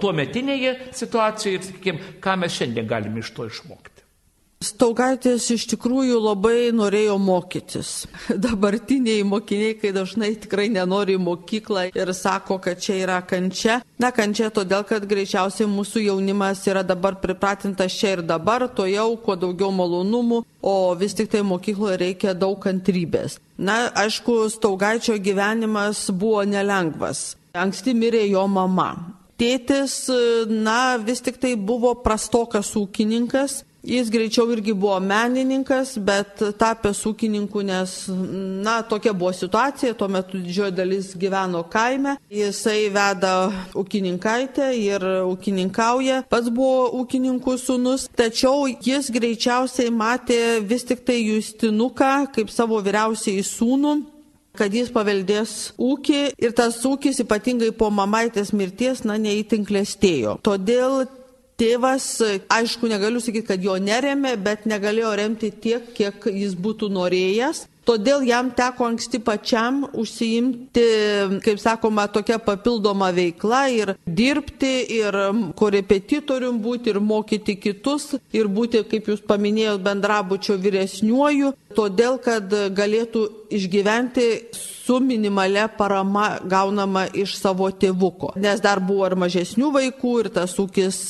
tuo 0.00 0.12
metinėje 0.16 0.74
situacijoje 0.96 1.58
ir, 1.58 1.64
sakykime, 1.68 2.12
ką 2.24 2.36
mes 2.42 2.56
šiandien 2.58 2.88
galime 2.88 3.22
iš 3.24 3.32
to 3.36 3.48
išmokti. 3.48 3.97
Staugaitis 4.58 5.44
iš 5.54 5.68
tikrųjų 5.70 6.16
labai 6.18 6.72
norėjo 6.74 7.14
mokytis. 7.22 8.08
Dabartiniai 8.44 9.22
mokiniai, 9.22 9.76
kai 9.78 9.92
dažnai 9.94 10.32
tikrai 10.42 10.64
nenori 10.74 11.14
į 11.14 11.20
mokyklą 11.22 11.84
ir 11.94 12.10
sako, 12.10 12.56
kad 12.64 12.80
čia 12.82 12.96
yra 13.04 13.20
kančia. 13.22 13.76
Na, 14.02 14.10
kančia 14.10 14.48
todėl, 14.50 14.82
kad 14.88 15.06
greičiausiai 15.06 15.68
mūsų 15.70 16.02
jaunimas 16.08 16.64
yra 16.66 16.82
dabar 16.82 17.20
pripratintas 17.22 17.94
čia 17.94 18.16
ir 18.16 18.24
dabar, 18.26 18.66
to 18.66 18.88
jau 18.90 19.12
kuo 19.22 19.36
daugiau 19.38 19.70
malonumų, 19.70 20.40
o 20.58 20.74
vis 20.98 21.14
tik 21.14 21.30
tai 21.30 21.44
mokykloje 21.46 22.00
reikia 22.02 22.34
daug 22.34 22.58
kantrybės. 22.64 23.38
Na, 23.62 23.92
aišku, 23.94 24.40
Staugaičio 24.50 25.20
gyvenimas 25.22 26.08
buvo 26.10 26.42
nelengvas. 26.42 27.36
Anksti 27.54 27.94
mirė 27.94 28.26
jo 28.26 28.42
mama. 28.50 28.90
Tėtis, 29.38 30.08
na, 30.50 30.98
vis 30.98 31.22
tik 31.22 31.36
tai 31.38 31.54
buvo 31.54 31.92
prastokas 32.02 32.72
ūkininkas, 32.74 33.60
Jis 33.88 34.10
greičiau 34.12 34.50
irgi 34.52 34.74
buvo 34.76 34.98
menininkas, 35.00 35.94
bet 36.04 36.42
tapęs 36.60 37.00
ūkininku, 37.08 37.62
nes, 37.64 37.94
na, 38.64 38.82
tokia 38.84 39.14
buvo 39.16 39.32
situacija, 39.32 39.94
tuo 39.96 40.10
metu 40.12 40.36
didžioji 40.42 40.74
dalis 40.76 41.14
gyveno 41.16 41.62
kaime, 41.72 42.18
jisai 42.28 42.90
veda 42.92 43.32
ūkininkaitę 43.78 44.68
ir 44.76 45.06
ūkininkauja, 45.22 46.20
pats 46.28 46.52
buvo 46.52 46.90
ūkininkų 47.00 47.56
sunus, 47.62 48.04
tačiau 48.12 48.68
jis 48.68 49.08
greičiausiai 49.14 49.88
matė 49.94 50.60
vis 50.68 50.84
tik 50.84 51.06
tai 51.08 51.22
Justinuką 51.22 52.12
kaip 52.36 52.52
savo 52.52 52.82
vyriausiai 52.84 53.40
sūnų 53.46 53.96
kad 54.58 54.74
jis 54.74 54.90
paveldės 54.90 55.52
ūkį. 55.78 56.22
Ir 56.42 56.54
tas 56.58 56.80
ūkis 56.86 57.22
ypatingai 57.22 57.70
po 57.78 57.92
mamaitės 57.94 58.50
mirties, 58.56 59.04
na, 59.06 59.14
neįtinklėstėjo. 59.22 60.38
Todėl 60.42 61.04
Tėvas, 61.58 62.04
aišku, 62.54 62.86
negaliu 62.86 63.18
sakyti, 63.18 63.48
kad 63.48 63.64
jo 63.64 63.74
neremė, 63.82 64.36
bet 64.38 64.68
negalėjo 64.70 65.10
remti 65.18 65.50
tiek, 65.50 65.88
kiek 65.96 66.28
jis 66.30 66.54
būtų 66.54 66.86
norėjęs. 66.94 67.64
todėl 67.88 68.24
jam 68.28 68.50
teko 68.52 68.84
anksti 68.90 69.20
pačiam 69.24 69.80
užsiimti, 69.96 70.84
kaip 71.44 71.60
sakoma, 71.62 72.04
tokia 72.12 72.36
papildoma 72.38 73.08
veikla 73.16 73.62
ir 73.72 73.94
dirbti, 74.04 74.72
ir 74.98 75.16
korepetitorium 75.56 76.60
būti, 76.64 76.92
ir 76.92 77.00
mokyti 77.00 77.56
kitus, 77.56 78.10
ir 78.32 78.50
būti, 78.52 78.84
kaip 78.90 79.08
jūs 79.08 79.24
paminėjote, 79.24 79.84
bendrabučio 79.88 80.58
vyresniuoju, 80.60 81.54
todėl 81.76 82.18
kad 82.22 82.52
galėtų 82.74 83.24
išgyventi 83.54 84.28
su 84.88 84.98
minimale 85.04 85.68
parama 85.78 86.38
gaunama 86.44 87.06
iš 87.12 87.36
savo 87.36 87.68
tėvuko. 87.70 88.32
Nes 88.40 88.62
dar 88.64 88.80
buvo 88.80 89.06
ir 89.08 89.16
mažesnių 89.20 89.70
vaikų 89.74 90.12
ir 90.22 90.30
tas 90.32 90.54
ūkis, 90.60 91.00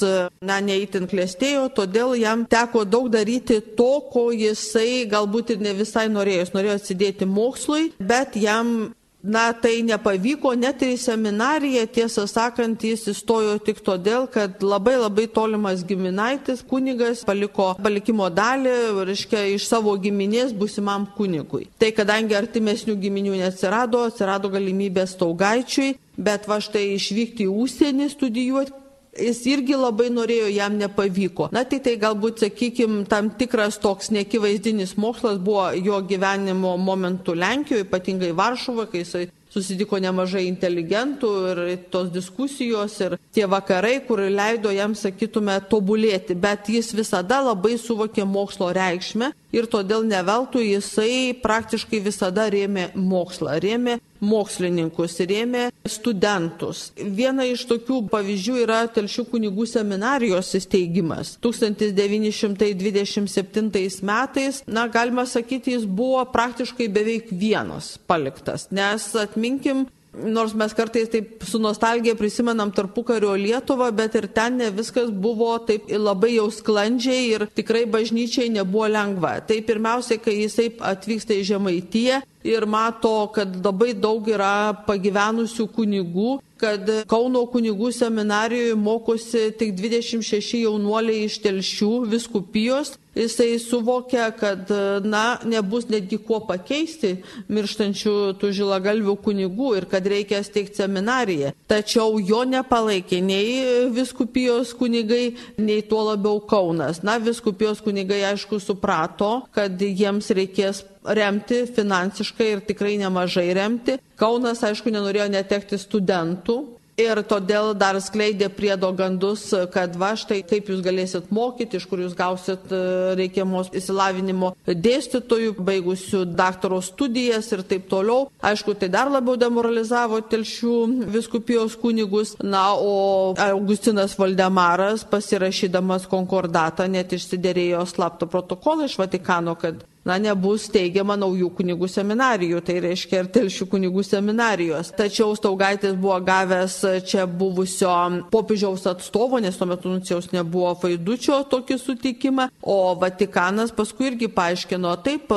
na, 0.42 0.58
neįtin 0.64 1.06
klėstėjo, 1.10 1.68
todėl 1.76 2.16
jam 2.18 2.42
teko 2.50 2.82
daug 2.84 3.06
daryti 3.14 3.60
to, 3.78 3.90
ko 4.10 4.28
jisai 4.34 5.06
galbūt 5.10 5.54
ir 5.54 5.62
ne 5.62 5.76
visai 5.78 6.08
norėjo. 6.10 6.46
Jis 6.48 6.54
norėjo 6.56 6.78
atsidėti 6.80 7.28
mokslui, 7.30 7.92
bet 7.98 8.34
jam 8.38 8.90
Na, 9.28 9.52
tai 9.52 9.82
nepavyko, 9.84 10.54
net 10.56 10.80
ir 10.80 10.94
į 10.94 11.00
seminariją, 11.02 11.82
tiesą 11.92 12.24
sakant, 12.30 12.80
jis 12.80 13.02
įstojo 13.12 13.58
tik 13.60 13.82
todėl, 13.84 14.24
kad 14.32 14.64
labai 14.64 14.94
labai 14.96 15.26
tolimas 15.28 15.82
giminaitis, 15.84 16.62
kunigas, 16.64 17.26
paliko 17.28 17.74
palikimo 17.84 18.30
dalį, 18.32 18.72
reiškia, 19.10 19.44
iš 19.52 19.68
savo 19.68 19.92
giminės 20.00 20.56
busimam 20.56 21.04
kunigui. 21.18 21.68
Tai 21.76 21.92
kadangi 21.92 22.40
artimesnių 22.40 22.96
giminių 23.04 23.36
neatsirado, 23.42 24.06
atsirado 24.08 24.48
galimybė 24.48 25.04
staugaičiui, 25.12 25.98
bet 26.16 26.48
va 26.48 26.62
štai 26.64 26.94
išvykti 26.96 27.44
į 27.44 27.52
užsienį 27.52 28.12
studijuoti 28.16 28.87
jis 29.18 29.40
irgi 29.50 29.78
labai 29.78 30.08
norėjo, 30.14 30.48
jam 30.54 30.78
nepavyko. 30.80 31.50
Na 31.54 31.64
tai 31.68 31.80
tai 31.84 31.96
galbūt, 32.00 32.44
sakykime, 32.44 33.04
tam 33.10 33.32
tikras 33.40 33.80
toks 33.82 34.12
nekivaizdinis 34.14 34.96
mokslas 35.00 35.40
buvo 35.42 35.70
jo 35.76 35.98
gyvenimo 36.08 36.76
momentų 36.80 37.36
Lenkijoje, 37.38 37.86
ypatingai 37.88 38.32
Varšuvoje, 38.36 38.90
kai 38.92 39.04
jisai 39.04 39.26
susitiko 39.52 39.98
nemažai 40.02 40.44
inteligentų 40.48 41.30
ir 41.50 41.60
tos 41.92 42.10
diskusijos 42.12 42.98
ir 43.04 43.16
tie 43.34 43.46
vakarai, 43.48 43.98
kur 44.06 44.20
leido 44.20 44.72
jam, 44.74 44.94
sakytume, 44.98 45.56
tobulėti, 45.70 46.36
bet 46.38 46.68
jis 46.72 46.92
visada 46.96 47.40
labai 47.46 47.78
suvokė 47.80 48.26
mokslo 48.28 48.70
reikšmę 48.76 49.32
ir 49.56 49.68
todėl 49.70 50.04
neveltui 50.08 50.68
jisai 50.74 51.32
praktiškai 51.42 52.02
visada 52.04 52.48
rėmė 52.52 52.90
mokslą, 52.94 53.56
rėmė 53.62 53.98
mokslininkus, 54.20 55.20
rėmė 55.28 55.70
studentus. 55.88 56.92
Viena 56.96 57.44
iš 57.48 57.66
tokių 57.70 58.08
pavyzdžių 58.12 58.56
yra 58.64 58.86
Telšių 58.92 59.24
kunigų 59.32 59.64
seminarijos 59.68 60.54
įsteigimas. 60.58 61.26
1927 61.44 64.02
metais, 64.08 64.62
na, 64.66 64.88
galima 64.88 65.26
sakyti, 65.26 65.72
jis 65.76 65.84
buvo 65.84 66.24
praktiškai 66.32 66.88
beveik 66.92 67.26
vienas 67.32 67.98
paliktas, 68.08 68.68
nes 68.74 69.14
atminkim, 69.18 69.86
nors 70.24 70.54
mes 70.54 70.74
kartais 70.74 71.10
taip 71.12 71.44
su 71.46 71.58
nostalgija 71.58 72.14
prisimenam 72.18 72.72
tarpukario 72.74 73.34
Lietuvą, 73.38 73.90
bet 73.94 74.14
ir 74.18 74.28
ten 74.34 74.58
ne 74.60 74.70
viskas 74.74 75.10
buvo 75.10 75.50
taip 75.68 75.90
labai 75.90 76.34
jau 76.36 76.48
sklandžiai 76.52 77.22
ir 77.34 77.46
tikrai 77.54 77.84
bažnyčiai 77.86 78.50
nebuvo 78.52 78.88
lengva. 78.90 79.38
Tai 79.46 79.60
pirmiausia, 79.66 80.18
kai 80.22 80.40
jisai 80.42 80.70
atvyksta 80.92 81.36
į 81.36 81.46
Žemaitiją 81.52 82.20
ir 82.48 82.66
mato, 82.66 83.30
kad 83.34 83.56
labai 83.64 83.94
daug 83.98 84.28
yra 84.30 84.72
pagyvenusių 84.86 85.68
kunigų, 85.74 86.38
kad 86.58 86.90
Kauno 87.10 87.44
kunigų 87.52 87.92
seminarijoje 87.94 88.76
mokosi 88.78 89.44
tik 89.58 89.76
26 89.78 90.64
jaunuoliai 90.64 91.26
iš 91.28 91.38
telšių 91.44 91.92
viskupijos. 92.10 92.96
Jisai 93.18 93.58
suvokia, 93.58 94.30
kad 94.30 94.70
na, 95.04 95.38
nebus 95.44 95.88
netgi 95.90 96.20
kuo 96.22 96.38
pakeisti 96.46 97.16
mirštančių 97.50 98.14
tų 98.38 98.50
žilagalvių 98.54 99.14
kunigų 99.24 99.72
ir 99.80 99.86
kad 99.90 100.06
reikia 100.06 100.38
steigti 100.46 100.78
seminariją. 100.78 101.50
Tačiau 101.70 102.20
jo 102.22 102.44
nepalaikė 102.46 103.18
nei 103.24 103.88
viskupijos 103.94 104.70
kunigai, 104.78 105.34
nei 105.58 105.82
tuo 105.82 106.04
labiau 106.12 106.38
Kaunas. 106.46 107.02
Na, 107.02 107.18
viskupijos 107.18 107.82
kunigai 107.82 108.22
aišku 108.30 108.60
suprato, 108.62 109.48
kad 109.50 109.82
jiems 109.82 110.30
reikės 110.38 110.84
remti 111.02 111.64
finansiškai 111.74 112.50
ir 112.54 112.64
tikrai 112.70 112.96
nemažai 113.02 113.50
remti. 113.56 113.98
Kaunas, 114.18 114.62
aišku, 114.66 114.92
nenorėjo 114.94 115.28
netekti 115.32 115.78
studentų, 115.80 116.58
Ir 116.98 117.20
todėl 117.30 117.76
dar 117.78 117.94
skleidė 118.02 118.48
priedo 118.50 118.88
gandus, 118.98 119.44
kad 119.70 119.94
va 119.94 120.16
štai 120.18 120.40
kaip 120.42 120.66
jūs 120.72 120.80
galėsit 120.82 121.28
mokyti, 121.30 121.78
iš 121.78 121.84
kur 121.86 122.00
jūs 122.02 122.16
gausit 122.18 122.72
e, 122.74 122.80
reikiamos 123.20 123.70
įsilavinimo 123.78 124.50
dėstytojų, 124.66 125.52
baigusių 125.62 126.24
daktaro 126.34 126.80
studijas 126.82 127.52
ir 127.54 127.62
taip 127.70 127.86
toliau. 127.92 128.26
Aišku, 128.42 128.74
tai 128.80 128.88
dar 128.90 129.12
labiau 129.14 129.38
demoralizavo 129.38 130.18
telšių 130.26 130.74
viskupijos 131.14 131.78
kunigus. 131.78 132.34
Na, 132.42 132.72
o 132.74 133.36
Augustinas 133.46 134.18
Valdemaras, 134.18 135.06
pasirašydamas 135.06 136.08
konkordatą, 136.10 136.88
net 136.90 137.14
išsiderėjo 137.14 137.86
slapto 137.86 138.26
protokolą 138.26 138.90
iš 138.90 138.98
Vatikano, 138.98 139.54
kad 139.54 139.86
na, 140.08 140.16
nebus 140.22 140.68
teigiama 140.72 141.16
naujų 141.20 141.50
kunigų 141.58 141.88
seminarijų, 141.92 142.62
tai 142.64 142.78
reiškia 142.84 143.22
ir 143.22 143.30
telšių 143.34 143.68
kunigų 143.72 144.04
seminarijos. 144.06 144.92
Tačiau 144.96 145.36
Staugaitis 145.36 145.96
buvo 145.98 146.16
gavęs 146.24 146.80
čia 147.08 147.26
buvusio 147.28 147.92
popiežiaus 148.32 148.86
atstovo, 148.88 149.40
nes 149.42 149.58
tuo 149.58 149.68
metu 149.68 149.92
nuncijaus 149.92 150.30
nebuvo 150.32 150.74
Faidučio 150.80 151.42
tokį 151.52 151.78
sutikimą, 151.82 152.48
o 152.62 152.78
Vatikanas 152.98 153.74
paskui 153.76 154.10
irgi 154.12 154.30
paaiškino 154.32 154.94
taip, 155.04 155.32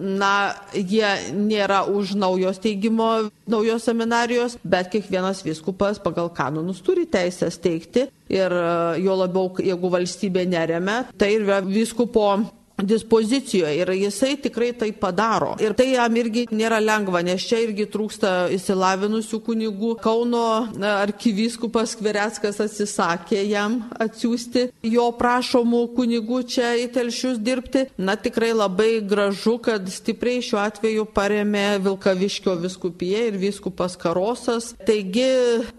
na, 0.00 0.32
jie 0.72 1.12
nėra 1.36 1.84
už 1.92 2.16
naujos 2.18 2.60
teigimo, 2.62 3.28
naujos 3.50 3.86
seminarijos, 3.86 4.58
bet 4.64 4.90
kiekvienas 4.92 5.44
viskupas 5.46 6.00
pagal 6.02 6.32
kanonus 6.34 6.82
turi 6.84 7.06
teisę 7.10 7.50
steigti 7.52 8.08
ir 8.32 8.52
jo 9.02 9.16
labiau, 9.20 9.50
jeigu 9.62 9.90
valstybė 9.92 10.46
neremia, 10.50 11.02
tai 11.18 11.36
ir 11.36 11.46
viskupo 11.66 12.26
dispozicijoje 12.82 13.76
ir 13.80 13.90
jisai 13.96 14.36
tikrai 14.42 14.72
tai 14.76 14.92
padaro. 14.92 15.54
Ir 15.62 15.74
tai 15.76 15.92
jam 15.94 16.16
irgi 16.16 16.46
nėra 16.52 16.80
lengva, 16.82 17.22
nes 17.24 17.42
čia 17.48 17.62
irgi 17.64 17.86
trūksta 17.92 18.32
įsilavinusių 18.56 19.40
kunigų. 19.46 19.94
Kauno 20.04 20.44
arkivyskupas 20.90 21.96
Kvereckas 21.96 22.60
atsisakė 22.64 23.42
jam 23.48 23.78
atsiųsti 24.02 24.66
jo 24.92 25.08
prašomų 25.16 25.82
kunigų 25.96 26.42
čia 26.52 26.74
į 26.82 26.88
telšius 26.94 27.40
dirbti. 27.40 27.86
Na 27.96 28.16
tikrai 28.20 28.52
labai 28.56 29.00
gražu, 29.00 29.56
kad 29.62 29.88
stipriai 29.90 30.44
šiuo 30.44 30.60
atveju 30.66 31.06
paremė 31.16 31.66
Vilkaviškio 31.84 32.56
viskupija 32.60 33.26
ir 33.30 33.40
viskupas 33.40 33.96
Karosas. 34.00 34.74
Taigi 34.86 35.30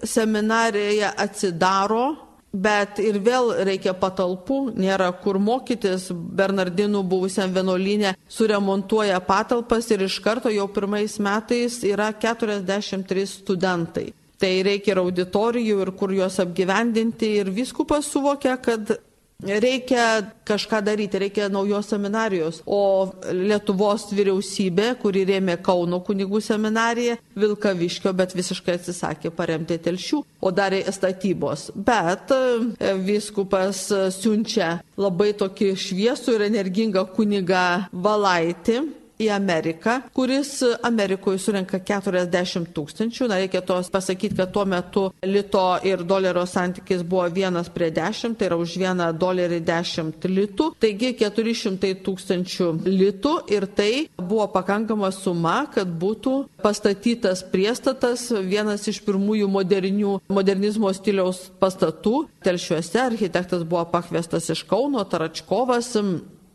seminarija 0.03 1.13
atsidaro 1.17 2.26
Bet 2.53 3.01
ir 3.03 3.19
vėl 3.19 3.51
reikia 3.67 3.91
patalpų, 3.97 4.71
nėra 4.79 5.09
kur 5.21 5.37
mokytis. 5.39 6.07
Bernardinų 6.11 7.03
buvusiam 7.03 7.51
vienuolynė 7.53 8.13
suremontuoja 8.31 9.19
patalpas 9.27 9.91
ir 9.91 10.05
iš 10.07 10.19
karto 10.23 10.49
jau 10.53 10.69
pirmais 10.71 11.19
metais 11.19 11.81
yra 11.85 12.13
43 12.15 13.27
studentai. 13.27 14.07
Tai 14.37 14.51
reikia 14.63 14.93
ir 14.93 15.01
auditorijų, 15.01 15.81
ir 15.83 15.91
kur 15.97 16.13
juos 16.13 16.37
apgyvendinti. 16.39 17.33
Ir 17.41 17.51
viskupas 17.51 18.07
suvokia, 18.07 18.55
kad 18.61 18.95
Reikia 19.37 20.31
kažką 20.49 20.79
daryti, 20.81 21.19
reikia 21.19 21.49
naujos 21.49 21.85
seminarijos. 21.91 22.63
O 22.65 23.13
Lietuvos 23.29 24.07
vyriausybė, 24.09 24.95
kuri 24.97 25.27
rėmė 25.29 25.59
Kauno 25.61 25.99
kunigų 26.01 26.41
seminariją, 26.41 27.19
Vilkaviškio, 27.37 28.15
bet 28.17 28.33
visiškai 28.33 28.79
atsisakė 28.79 29.29
paremti 29.29 29.77
telšių, 29.77 30.23
o 30.41 30.49
darė 30.49 30.81
statybos. 30.89 31.69
Bet 31.77 32.33
e, 32.33 32.95
viskupas 33.05 33.85
siunčia 34.17 34.79
labai 34.97 35.35
tokį 35.37 35.75
šviesų 35.85 36.39
ir 36.39 36.49
energingą 36.49 37.05
kunigą 37.13 37.67
Valaitį 37.93 38.81
į 39.21 39.29
Ameriką, 39.33 39.97
kuris 40.15 40.61
Amerikoje 40.85 41.39
surenka 41.41 41.79
40 41.79 42.71
tūkstančių. 42.75 43.29
Na, 43.31 43.39
reikia 43.41 43.61
tos 43.65 43.89
pasakyti, 43.93 44.37
kad 44.37 44.51
tuo 44.53 44.65
metu 44.69 45.07
lito 45.25 45.63
ir 45.87 46.03
dolerio 46.07 46.45
santykis 46.47 47.03
buvo 47.07 47.25
1 47.27 47.71
prie 47.73 47.89
10, 47.93 48.37
tai 48.37 48.49
yra 48.49 48.59
už 48.61 48.77
1 48.77 49.03
dolerį 49.17 49.61
10 49.67 50.29
litų. 50.31 50.69
Taigi 50.81 51.13
400 51.19 51.93
tūkstančių 52.05 52.69
litų 52.85 53.33
ir 53.53 53.67
tai 53.77 53.91
buvo 54.17 54.47
pakankama 54.53 55.11
suma, 55.15 55.59
kad 55.73 55.89
būtų 55.89 56.37
pastatytas 56.63 57.43
priestatas, 57.51 58.29
vienas 58.31 58.87
iš 58.89 59.01
pirmųjų 59.05 59.49
modernių, 59.51 60.17
modernizmo 60.29 60.91
stiliaus 60.93 61.47
pastatų. 61.61 62.27
Telšiuose 62.45 63.01
architektas 63.01 63.65
buvo 63.67 63.85
pakviestas 63.91 64.49
iš 64.53 64.63
Kauno, 64.67 65.03
Taračkovas, 65.07 65.95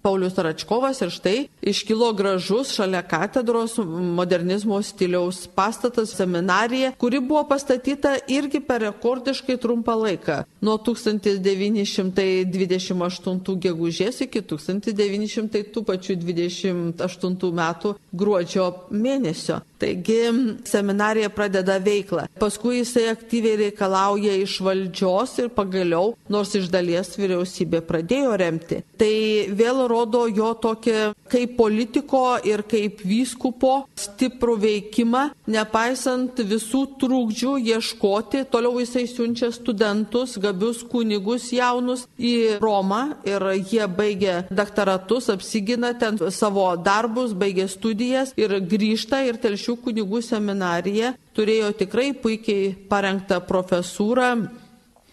Paulius 0.03 0.39
Račkovas 0.39 1.01
ir 1.01 1.11
štai 1.15 1.49
iškilo 1.63 2.13
gražus 2.19 2.75
šalia 2.75 3.03
katedros 3.07 3.79
modernizmo 4.19 4.83
stiliaus 4.83 5.47
pastatas 5.55 6.17
seminarija, 6.17 6.93
kuri 6.99 7.21
buvo 7.21 7.49
pastatyta 7.49 8.17
irgi 8.29 8.61
per 8.61 8.81
rekordiškai 8.83 9.57
trumpą 9.63 9.95
laiką. 9.99 10.45
Nuo 10.61 10.79
1928 10.79 13.57
gegužės 13.67 14.21
iki 14.27 14.41
1900 14.43 15.63
tų 15.75 15.81
pačių 15.87 16.15
28 16.23 17.53
metų 17.63 17.89
gruodžio 18.13 18.67
mėnesio. 18.91 19.61
Taigi 19.83 20.19
seminarija 20.65 21.29
pradeda 21.35 21.75
veiklą. 21.83 22.29
Paskui 22.39 22.77
jisai 22.79 23.09
aktyviai 23.11 23.57
reikalauja 23.65 24.37
iš 24.39 24.61
valdžios 24.63 25.33
ir 25.43 25.49
pagaliau, 25.57 26.13
nors 26.31 26.55
iš 26.55 26.69
dalies 26.71 27.11
vyriausybė 27.19 27.81
pradėjo 27.89 28.37
remti. 28.39 28.79
Tai 28.99 29.15
vėl 29.59 29.83
rodo 29.93 30.25
jo 30.31 30.53
tokį 30.63 30.99
kaip 31.33 31.55
politiko 31.57 32.23
ir 32.49 32.65
kaip 32.69 33.01
vyskupo 33.07 33.87
stiprų 33.99 34.57
veikimą, 34.63 35.23
nepaisant 35.53 36.41
visų 36.49 36.83
trūkdžių 37.01 37.55
ieškoti. 37.73 38.45
Toliau 38.53 38.81
jisai 38.83 39.07
siunčia 39.11 39.53
studentus, 39.55 40.37
gabius 40.43 40.83
kunigus 40.89 41.51
jaunus 41.55 42.07
į 42.19 42.59
Romą 42.63 43.03
ir 43.29 43.45
jie 43.71 43.87
baigia 43.89 44.43
daktaratus, 44.51 45.31
apsigina 45.33 45.93
ten 45.99 46.21
savo 46.33 46.69
darbus, 46.77 47.37
baigia 47.37 47.69
studijas 47.71 48.35
ir 48.41 48.59
grįžta 48.61 49.23
ir 49.29 49.41
Telšių 49.43 49.79
kunigų 49.87 50.23
seminarija 50.25 51.15
turėjo 51.37 51.73
tikrai 51.81 52.13
puikiai 52.17 52.73
parengtą 52.91 53.41
profesūrą 53.49 54.33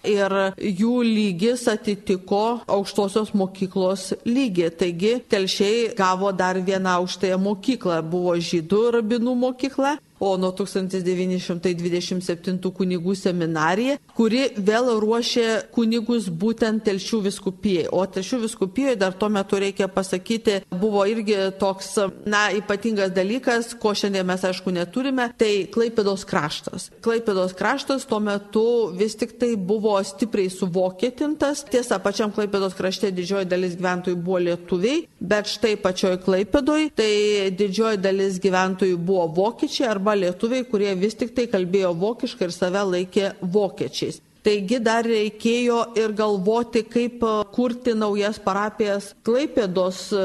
ir 0.08 0.36
jų 0.58 0.94
lygis 1.04 1.66
atitiko 1.72 2.60
aukštosios 2.68 3.34
mokyklos 3.38 4.14
lygį. 4.28 4.70
Taigi 4.80 5.14
telšiai 5.30 5.90
gavo 5.98 6.32
dar 6.32 6.60
vieną 6.60 7.00
aukštąją 7.02 7.40
mokyklą. 7.44 8.02
Buvo 8.04 8.36
žydų 8.40 8.84
rabinų 9.00 9.36
mokykla 9.46 9.98
o 10.20 10.38
nuo 10.38 10.52
1927 10.56 12.72
kunigų 12.76 13.16
seminarija, 13.18 13.98
kuri 14.16 14.50
vėl 14.58 15.00
ruošė 15.00 15.72
kunigus 15.76 16.30
būtent 16.30 16.84
Telšių 16.90 17.22
viskupijai. 17.28 17.88
O 17.92 18.06
Telšių 18.06 18.40
viskupijoje 18.46 18.96
dar 19.00 19.14
tuo 19.20 19.30
metu 19.32 19.56
reikia 19.62 19.88
pasakyti, 19.92 20.62
buvo 20.72 21.06
irgi 21.10 21.36
toks, 21.60 21.98
na, 22.30 22.52
ypatingas 22.56 23.12
dalykas, 23.16 23.74
ko 23.80 23.94
šiandien 23.96 24.26
mes 24.28 24.44
aišku 24.50 24.70
neturime, 24.76 25.26
tai 25.40 25.68
Klaipėdos 25.72 26.26
kraštas. 26.28 26.90
Klaipėdos 27.06 27.54
kraštas 27.58 28.06
tuo 28.10 28.20
metu 28.24 28.68
vis 28.98 29.14
tik 29.20 29.32
tai 29.40 29.52
buvo 29.56 30.04
stipriai 30.04 30.50
suvokietintas. 30.54 31.64
Tiesa, 31.72 31.96
pačiam 32.04 32.32
Klaipėdos 32.36 32.74
krašte 32.78 33.12
didžioji 33.16 33.46
dalis 33.50 33.74
gyventojų 33.80 34.16
buvo 34.20 34.40
lietuviai, 34.50 34.98
bet 35.20 35.46
štai 35.52 35.76
pačioj 35.82 36.18
Klaipėdoj 36.26 36.82
tai 36.98 37.12
didžioji 37.56 37.98
dalis 38.02 38.40
gyventojų 38.44 38.98
buvo 38.98 39.28
vokiečiai 39.40 39.88
arba 39.90 40.09
arba 40.10 40.17
lietuviai, 40.17 40.65
kurie 40.65 40.95
vis 40.98 41.13
tik 41.13 41.36
tai 41.36 41.45
kalbėjo 41.48 41.93
vokiškai 41.98 42.48
ir 42.48 42.54
save 42.54 42.82
laikė 42.93 43.30
vokiečiais. 43.41 44.22
Taigi 44.39 44.78
dar 44.80 45.04
reikėjo 45.04 45.80
ir 46.00 46.13
galvoti, 46.15 46.86
kaip 46.88 47.24
e, 47.28 47.32
kurti 47.52 47.91
naujas 47.91 48.39
parapijas 48.39 49.12
Klaipėdos 49.28 50.00
e, 50.15 50.22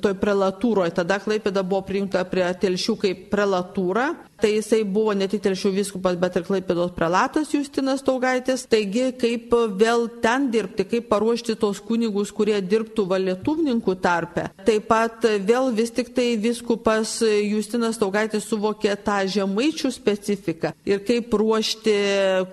toj 0.00 0.14
prelatūroje. 0.22 0.94
Tada 0.96 1.18
Klaipėda 1.20 1.62
buvo 1.62 1.82
priimta 1.84 2.24
prie 2.24 2.46
telšių 2.62 2.96
kaip 3.02 3.26
prelatūra 3.30 4.08
Tai 4.38 4.50
jisai 4.52 4.84
buvo 4.86 5.14
ne 5.18 5.26
tik 5.26 5.42
telšių 5.42 5.72
viskupas, 5.74 6.14
bet 6.20 6.36
ir 6.38 6.44
Klaipėdos 6.46 6.92
prelatas 6.94 7.50
Justinas 7.50 8.04
Taugaitis. 8.06 8.62
Taigi, 8.70 9.08
kaip 9.18 9.54
vėl 9.80 10.06
ten 10.22 10.46
dirbti, 10.52 10.86
kaip 10.86 11.08
paruošti 11.10 11.56
tos 11.58 11.80
kunigus, 11.82 12.30
kurie 12.34 12.60
dirbtų 12.62 13.06
valietuvininkų 13.10 13.96
tarpe. 14.04 14.46
Taip 14.68 14.86
pat 14.90 15.26
vėl 15.48 15.72
vis 15.74 15.90
tik 15.94 16.12
tai 16.14 16.28
viskupas 16.38 17.18
Justinas 17.24 17.98
Taugaitis 17.98 18.46
suvokė 18.46 18.94
tą 19.02 19.18
žemaičių 19.26 19.90
specifiką 19.94 20.74
ir 20.86 21.02
kaip 21.08 21.34
ruošti 21.34 21.98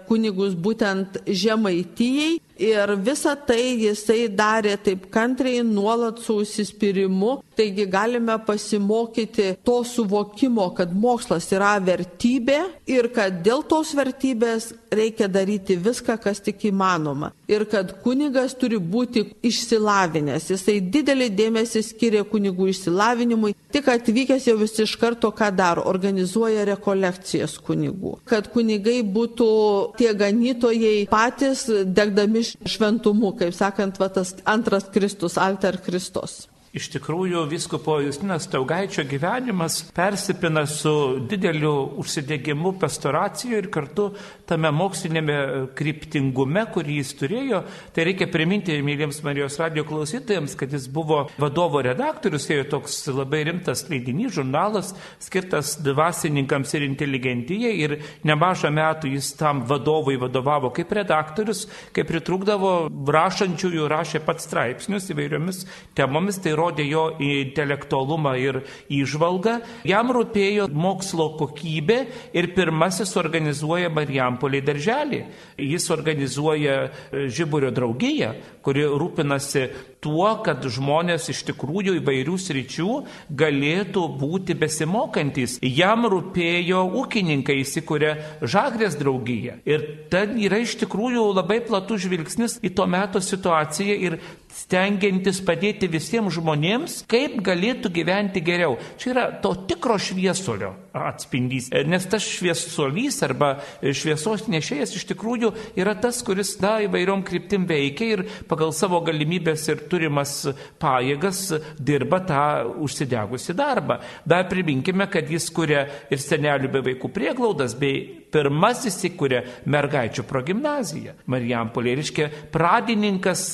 kunigus 0.09 0.57
būtent 0.57 1.21
žemaitijai 1.29 2.39
Ir 2.59 2.95
visą 3.03 3.33
tai 3.47 3.75
jisai 3.81 4.29
darė 4.31 4.77
taip 4.79 5.09
kantriai, 5.11 5.63
nuolat 5.67 6.21
su 6.23 6.37
užsispyrimu. 6.39 7.41
Taigi 7.55 7.85
galime 7.87 8.37
pasimokyti 8.47 9.55
to 9.63 9.81
suvokimo, 9.83 10.69
kad 10.75 10.91
mokslas 10.95 11.47
yra 11.55 11.75
vertybė 11.83 12.59
ir 12.87 13.09
kad 13.15 13.41
dėl 13.43 13.63
tos 13.67 13.93
vertybės 13.95 14.71
reikia 14.91 15.27
daryti 15.31 15.75
viską, 15.75 16.17
kas 16.23 16.39
tik 16.43 16.63
įmanoma. 16.71 17.31
Ir 17.51 17.65
kad 17.71 17.91
kunigas 18.03 18.55
turi 18.59 18.79
būti 18.79 19.25
išsilavinęs. 19.45 20.49
Jisai 20.55 20.79
didelį 20.79 21.29
dėmesį 21.35 21.83
skiria 21.83 22.23
kunigų 22.27 22.69
išsilavinimui. 22.71 23.53
Tik 23.75 23.89
atvykęs 23.91 24.47
jau 24.47 24.55
vis 24.59 24.75
iš 24.79 24.95
karto 24.99 25.31
ką 25.35 25.51
daro, 25.55 25.83
organizuoja 25.91 26.63
rekolekcijas 26.71 27.57
kunigų. 27.63 28.17
Kad 28.27 28.47
kunigai 28.53 29.01
būtų 29.03 29.51
tie 29.99 30.13
ganytojai 30.15 31.07
patys 31.11 31.67
degdami 31.67 32.44
šventumu, 32.69 33.33
kaip 33.39 33.55
sakant, 33.55 33.99
va, 34.01 34.09
tas 34.13 34.35
antras 34.45 34.89
Kristus, 34.93 35.39
alter 35.41 35.79
Kristus. 35.85 36.45
Iš 36.75 36.89
tikrųjų, 36.91 37.45
viskopo 37.47 37.93
Justinas 38.03 38.49
Taugaičio 38.51 39.05
gyvenimas 39.07 39.77
persipina 39.95 40.65
su 40.67 40.91
dideliu 41.23 41.71
užsidėgymu 42.01 42.73
pastoracijoje 42.81 43.61
ir 43.61 43.69
kartu 43.71 44.09
tame 44.43 44.67
mokslinėme 44.75 45.37
kryptingume, 45.77 46.65
kurį 46.73 46.97
jis 46.97 47.13
turėjo. 47.21 47.61
Tai 47.95 48.05
reikia 48.09 48.27
priminti 48.27 48.75
myliems 48.83 49.21
Marijos 49.23 49.55
radio 49.61 49.85
klausytojams, 49.87 50.57
kad 50.59 50.75
jis 50.75 50.89
buvo 50.91 51.21
vadovo 51.39 51.79
redaktorius, 51.85 52.49
tai 52.49 52.57
toks 52.67 52.97
labai 53.07 53.45
rimtas 53.47 53.85
leidinys, 53.87 54.35
žurnalas 54.35 54.91
skirtas 55.23 55.77
dvasininkams 55.79 56.75
ir 56.75 56.87
inteligentijai 56.89 57.71
ir 57.85 57.95
nemažą 58.27 58.73
metų 58.75 59.13
jis 59.13 59.31
tam 59.39 59.63
vadovui 59.71 60.17
vadovavo 60.19 60.73
kaip 60.75 60.91
redaktorius, 60.99 61.69
kaip 61.95 62.11
pritrūkdavo 62.11 62.75
rašančiųjų, 63.15 63.87
rašė 63.95 64.25
pats 64.27 64.51
straipsnius 64.51 65.07
įvairiomis 65.15 65.63
temomis. 65.95 66.43
Tai 66.43 66.64
rodė 66.65 66.85
jo 66.89 67.05
intelektualumą 67.21 68.35
ir 68.41 68.61
įžvalgą, 68.91 69.59
jam 69.87 70.11
rūpėjo 70.15 70.67
mokslo 70.73 71.31
kokybė 71.39 71.99
ir 72.35 72.51
pirmasis 72.55 73.15
organizuoja 73.21 73.91
Marijampolį 73.93 74.61
darželį. 74.65 75.21
Jis 75.61 75.89
organizuoja 75.93 76.77
e, 76.85 77.27
Žiburio 77.29 77.71
draugiją, 77.75 78.33
kuri 78.65 78.85
rūpinasi 78.89 79.67
tuo, 80.05 80.27
kad 80.45 80.63
žmonės 80.69 81.29
iš 81.33 81.43
tikrųjų 81.49 81.97
įvairių 81.99 82.37
sričių 82.41 82.89
galėtų 83.37 84.03
būti 84.19 84.57
besimokantis. 84.57 85.57
Jam 85.65 86.05
rūpėjo 86.11 86.83
ūkininkai 87.01 87.59
įsikūrė 87.63 88.13
Žagrės 88.45 88.97
draugiją. 88.99 89.59
Ir 89.65 89.85
ten 90.13 90.37
yra 90.41 90.61
iš 90.61 90.77
tikrųjų 90.83 91.25
labai 91.33 91.61
platus 91.65 92.05
žvilgsnis 92.05 92.59
į 92.65 92.75
to 92.77 92.85
meto 92.89 93.21
situaciją 93.23 93.97
ir 94.09 94.19
stengiantis 94.65 95.41
padėti 95.45 95.89
visiems 95.91 96.33
žmonėms, 96.35 97.03
kaip 97.09 97.37
galėtų 97.45 97.91
gyventi 97.93 98.41
geriau. 98.45 98.79
Čia 99.01 99.11
yra 99.13 99.25
to 99.43 99.53
tikro 99.69 99.97
šviesulio 100.01 100.73
atspindys. 100.95 101.69
Nes 101.85 102.07
tas 102.09 102.25
šviesulys 102.25 103.19
arba 103.27 103.55
šviesos 103.83 104.47
nešėjas 104.51 104.95
iš 104.97 105.05
tikrųjų 105.11 105.51
yra 105.77 105.95
tas, 105.99 106.21
kuris, 106.25 106.55
na, 106.63 106.77
įvairiom 106.85 107.23
kryptim 107.27 107.67
veikia 107.69 108.09
ir 108.15 108.25
pagal 108.49 108.73
savo 108.75 109.01
galimybės 109.05 109.67
ir 109.69 109.85
turimas 109.91 110.37
pajėgas 110.81 111.43
dirba 111.77 112.21
tą 112.25 112.45
užsidegusi 112.85 113.55
darbą. 113.57 113.99
Dar 114.25 114.47
priminkime, 114.49 115.09
kad 115.11 115.29
jis 115.29 115.49
kuria 115.53 115.85
ir 116.09 116.21
senelių 116.21 116.71
be 116.73 116.83
vaikų 116.89 117.11
prieglaudas, 117.13 117.77
bei 117.77 118.24
pirmasis 118.35 118.99
įkūrė 119.09 119.41
mergaičių 119.71 120.27
progymnaziją 120.27 121.15
Marijampolė. 121.31 121.95
Reiškia, 122.01 122.29
pradininkas 122.51 123.47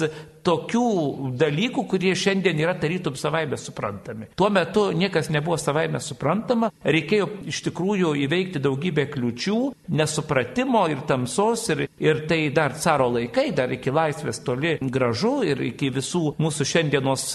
tokių 0.45 0.85
dalykų, 1.37 1.83
kurie 1.89 2.13
šiandien 2.17 2.59
yra 2.61 2.73
tarytum 2.81 3.17
savaime 3.19 3.59
suprantami. 3.61 4.31
Tuo 4.37 4.49
metu 4.53 4.87
niekas 4.97 5.29
nebuvo 5.33 5.57
savaime 5.61 6.01
suprantama, 6.01 6.71
reikėjo 6.81 7.27
iš 7.51 7.61
tikrųjų 7.67 8.15
įveikti 8.25 8.61
daugybę 8.63 9.07
kliučių, 9.13 9.59
nesupratimo 9.93 10.87
ir 10.91 11.03
tamsos, 11.09 11.67
ir, 11.73 11.85
ir 12.01 12.23
tai 12.29 12.43
dar 12.55 12.73
caro 12.81 13.11
laikai, 13.13 13.51
dar 13.57 13.73
iki 13.73 13.93
laisvės 13.93 14.41
toli 14.45 14.77
gražu 14.81 15.41
ir 15.47 15.61
iki 15.71 15.91
visų 15.93 16.35
mūsų 16.41 16.69
šiandienos 16.73 17.27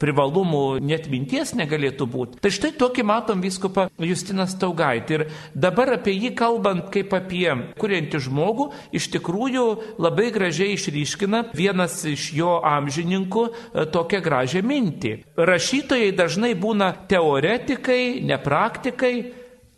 privalumų 0.00 0.80
net 0.82 1.08
minties 1.12 1.52
negalėtų 1.58 2.06
būti. 2.10 2.40
Tai 2.42 2.52
štai 2.54 2.72
tokį 2.80 3.04
matom 3.06 3.42
viskupą 3.44 3.88
Justinas 4.00 4.56
Taugaitį. 4.60 5.18
Ir 5.18 5.24
dabar 5.54 5.94
apie 5.96 6.14
jį 6.16 6.32
kalbant 6.38 6.88
kaip 6.94 7.12
apie 7.16 7.46
kuriantį 7.80 8.22
žmogų, 8.26 8.70
iš 8.96 9.10
tikrųjų 9.14 9.66
labai 10.00 10.30
gražiai 10.34 10.74
išryškina 10.76 11.50
vienas 11.56 12.00
iš 12.08 12.30
jo 12.36 12.58
amžininkų 12.66 13.44
e, 13.50 13.86
tokią 13.92 14.22
gražią 14.24 14.64
mintį. 14.66 15.14
Rašytojai 15.36 16.14
dažnai 16.16 16.54
būna 16.58 16.92
teoretikai, 17.10 18.20
nepraktikai, 18.26 19.14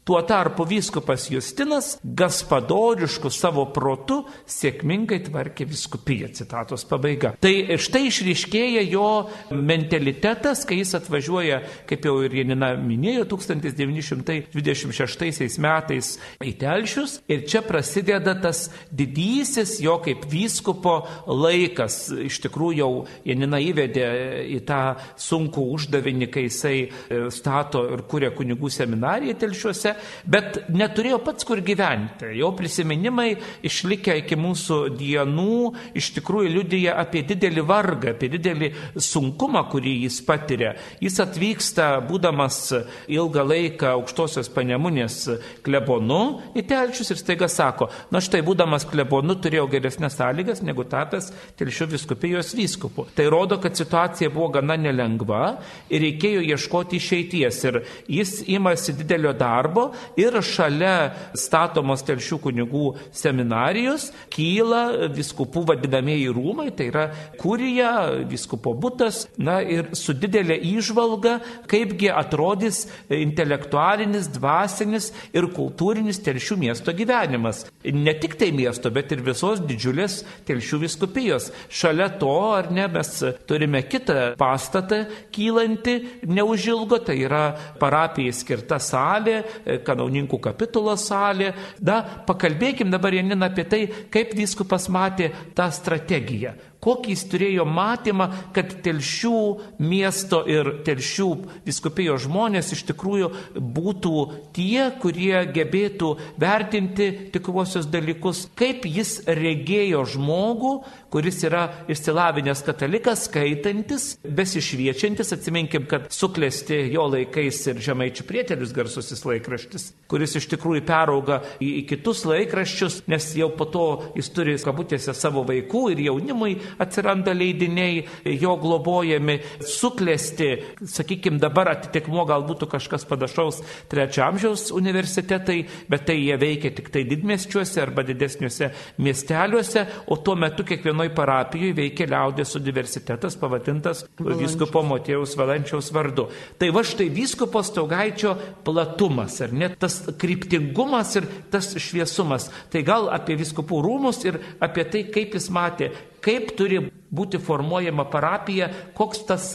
Tuo 0.05 0.23
tarpu 0.23 0.65
vyskupas 0.67 1.31
Justinas 1.31 1.99
gaspadorišku 2.03 3.31
savo 3.31 3.71
protu 3.71 4.25
sėkmingai 4.51 5.23
tvarkė 5.29 5.63
viskupiją. 5.71 6.27
Citatos 6.35 6.83
pabaiga. 6.91 7.39
Tai 7.39 7.79
štai 7.79 8.09
išryškėja 8.09 8.83
jo 8.91 9.31
mentalitetas, 9.55 10.67
kai 10.67 10.81
jis 10.81 10.99
atvažiuoja, 10.99 11.63
kaip 11.87 12.03
jau 12.09 12.17
ir 12.27 12.35
Janina 12.41 12.75
minėjo, 12.83 13.31
1926 13.31 15.63
metais 15.63 16.19
į 16.43 16.51
Telšius 16.65 17.23
ir 17.31 17.47
čia 17.47 17.63
prasideda 17.63 18.35
tas 18.43 18.75
didysis 18.91 19.79
jo 19.87 20.03
kaip 20.03 20.27
vyskupo 20.27 21.07
laikas. 21.31 22.11
Iš 22.27 22.43
tikrųjų 22.49 22.83
jau 22.83 23.07
Janina 23.31 23.63
įvedė 23.63 24.11
į 24.51 24.67
tą 24.67 24.99
sunkų 25.15 25.63
uždavinį, 25.79 26.27
kai 26.27 26.43
jisai 26.49 26.91
e, 26.91 27.31
stato 27.31 27.87
ir 27.95 28.03
kuria 28.11 28.35
kunigų 28.35 28.67
seminariją 28.83 29.39
Telšiuose 29.47 29.92
mieste, 29.93 30.31
bet 30.33 30.69
neturėjo 30.71 31.19
pats 31.25 31.45
kur 31.45 31.61
gyventi. 31.61 32.33
Jo 32.39 32.53
prisiminimai 32.57 33.37
išlikę 33.63 34.19
iki 34.23 34.37
mūsų 34.37 34.97
dienų 34.97 35.73
iš 35.95 36.13
tikrųjų 36.17 36.53
liudyja 36.57 36.97
apie 37.01 37.23
didelį 37.27 37.65
vargą, 37.67 38.15
apie 38.15 38.29
didelį 38.33 38.73
sunkumą, 38.97 39.65
kurį 39.71 40.03
jis 40.05 40.21
patiria. 40.27 40.75
Jis 41.01 41.19
atvyksta, 41.21 42.01
būdamas 42.07 42.73
ilgą 43.09 43.45
laiką 43.47 43.93
aukštosios 43.97 44.51
panemunės 44.53 45.29
klebonu 45.63 46.41
į 46.55 46.67
telčius 46.69 47.13
ir 47.13 47.21
staiga 47.21 47.49
sako, 47.49 47.91
na 48.11 48.21
štai 48.23 48.43
būdamas 48.47 48.87
klebonu 48.89 49.37
turėjau 49.43 49.69
geresnės 49.73 50.17
sąlygas 50.19 50.63
negu 50.63 50.85
tapęs 50.85 51.33
telšių 51.59 51.91
viskupijos 51.97 52.55
vyskupu. 52.57 53.07
Tai 53.17 53.29
rodo, 53.33 53.59
kad 53.63 53.77
situacija 53.77 54.31
buvo 54.33 54.53
gana 54.59 54.77
nelengva 54.77 55.59
ir 55.91 56.03
reikėjo 56.07 56.43
ieškoti 56.53 56.99
išeities. 56.99 57.63
Ir 57.69 57.81
jis 58.11 58.35
imasi 58.51 58.95
didelio 58.97 59.33
darbo 59.37 59.82
darbo 59.83 59.95
ir 60.17 60.37
šalia 60.43 61.13
statomos 61.39 62.03
telšių 62.07 62.39
kunigų 62.43 62.85
seminarijos 63.15 64.11
kyla 64.33 65.09
viskupų 65.13 65.65
vadinamieji 65.69 66.31
rūmai, 66.33 66.71
tai 66.77 66.89
yra 66.91 67.07
kurija, 67.41 68.23
viskupo 68.29 68.75
būtas, 68.75 69.27
na 69.39 69.61
ir 69.63 69.93
su 69.95 70.13
didelė 70.13 70.59
išvalga, 70.73 71.41
kaipgi 71.71 72.11
atrodys 72.11 72.87
intelektualinis, 73.09 74.31
dvasinis 74.33 75.13
ir 75.33 75.49
kultūrinis 75.53 76.23
telšių 76.23 76.59
miesto 76.59 76.93
gyvenimas. 76.93 77.67
Ne 77.85 78.15
tik 78.19 78.37
tai 78.39 78.53
miesto, 78.53 78.91
bet 78.91 79.13
ir 79.13 79.23
visos 79.25 79.63
didžiulės 79.63 80.23
telšių 80.49 80.83
viskupijos. 80.87 81.51
Šalia 81.73 82.09
to, 82.21 82.33
ar 82.57 82.71
ne, 82.73 82.87
mes 82.93 83.15
turime 83.49 83.83
kitą 83.87 84.35
pastatą 84.39 85.05
kylanti 85.33 85.99
neužilgo, 86.29 87.01
tai 87.03 87.19
yra 87.25 87.45
parapijai 87.81 88.35
skirta 88.37 88.79
salė, 88.83 89.43
kanauninkų 89.87 90.41
kapitulo 90.49 90.97
salė. 91.01 91.53
Da, 91.81 92.03
pakalbėkim 92.27 92.93
dabar, 92.93 93.15
Janina, 93.17 93.49
apie 93.53 93.65
tai, 93.69 93.83
kaip 94.13 94.37
vyskupas 94.39 94.89
matė 94.93 95.33
tą 95.57 95.71
strategiją 95.73 96.57
kokį 96.83 97.15
jis 97.15 97.25
turėjo 97.31 97.67
matymą, 97.69 98.29
kad 98.55 98.73
telšių 98.85 99.39
miesto 99.83 100.43
ir 100.51 100.71
telšių 100.87 101.29
viskupijos 101.67 102.25
žmonės 102.27 102.73
iš 102.75 102.85
tikrųjų 102.91 103.31
būtų 103.55 104.15
tie, 104.57 104.89
kurie 105.03 105.45
gebėtų 105.55 106.15
vertinti 106.43 107.09
tikruosius 107.35 107.87
dalykus, 107.91 108.49
kaip 108.59 108.87
jis 108.89 109.21
regėjo 109.27 110.03
žmogų, 110.17 110.75
kuris 111.13 111.43
yra 111.45 111.67
išsilavinęs 111.93 112.65
katalikas, 112.65 113.27
skaitantis, 113.29 114.07
besišviečiantis, 114.25 115.35
atsiminkim, 115.37 115.85
kad 115.91 116.09
suklesti 116.15 116.79
jo 116.95 117.05
laikais 117.13 117.61
ir 117.69 117.83
žemaičių 117.85 118.27
prietelius 118.29 118.73
garsusis 118.75 119.23
laikraštis, 119.29 119.91
kuris 120.11 120.39
iš 120.41 120.49
tikrųjų 120.55 120.87
perauga 120.89 121.43
į, 121.61 121.69
į 121.83 121.87
kitus 121.93 122.25
laikraščius, 122.29 123.03
nes 123.13 123.29
jau 123.37 123.51
po 123.55 123.69
to 123.69 123.87
jis 124.17 124.33
turi 124.33 124.57
kabutėse 124.63 125.15
savo 125.17 125.45
vaikų 125.49 125.85
ir 125.93 126.07
jaunimui 126.09 126.57
atsiranda 126.81 127.35
leidiniai, 127.37 128.03
jo 128.41 128.55
globojami, 128.61 129.39
suklesti, 129.67 130.51
sakykime, 130.89 131.41
dabar 131.43 131.73
atitikmo 131.75 132.25
gal 132.29 132.47
būtų 132.49 132.69
kažkas 132.77 133.07
panašaus 133.09 133.63
trečio 133.91 134.25
amžiaus 134.27 134.71
universitetai, 134.75 135.59
bet 135.91 136.07
tai 136.09 136.19
jie 136.21 136.37
veikia 136.41 136.73
tik 136.77 136.93
tai 136.95 137.05
didmesčiuose 137.09 137.83
arba 137.83 138.05
didesniuose 138.07 138.71
miesteliuose, 139.03 139.87
o 140.07 140.17
tuo 140.17 140.37
metu 140.39 140.67
kiekvienoje 140.69 141.13
parapijoje 141.17 141.77
veikia 141.77 142.09
liaudės 142.13 142.57
universitetas 142.59 143.37
pavadintas 143.41 144.05
vyskupo 144.19 144.83
Motėjaus 144.87 145.37
Valančiaus 145.39 145.91
vardu. 145.95 146.29
Tai 146.59 146.71
va 146.75 146.85
štai 146.87 147.09
vyskupo 147.13 147.63
Staugaičio 147.67 148.35
platumas, 148.67 149.41
ar 149.45 149.55
net 149.57 149.79
tas 149.83 150.01
kryptingumas 150.19 151.17
ir 151.21 151.29
tas 151.53 151.73
šviesumas. 151.77 152.49
Tai 152.73 152.85
gal 152.87 153.11
apie 153.15 153.37
viskupų 153.41 153.83
rūmus 153.85 154.23
ir 154.29 154.41
apie 154.63 154.87
tai, 154.89 155.07
kaip 155.13 155.37
jis 155.39 155.51
matė 155.53 155.93
kaip 156.25 156.55
turi 156.59 156.81
būti 157.13 157.41
formuojama 157.43 158.07
parapija, 158.11 158.71
koks 158.97 159.27
tas 159.29 159.53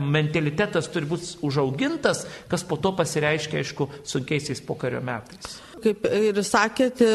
mentalitetas 0.00 0.88
turi 0.92 1.08
būti 1.08 1.34
užaugintas, 1.44 2.24
kas 2.48 2.64
po 2.64 2.78
to 2.80 2.92
pasireiškia, 2.96 3.60
aišku, 3.60 3.88
sunkiaisiais 4.08 4.62
pokario 4.64 5.02
metais. 5.04 5.58
Kaip 5.80 6.04
ir 6.04 6.40
sakėte, 6.44 7.08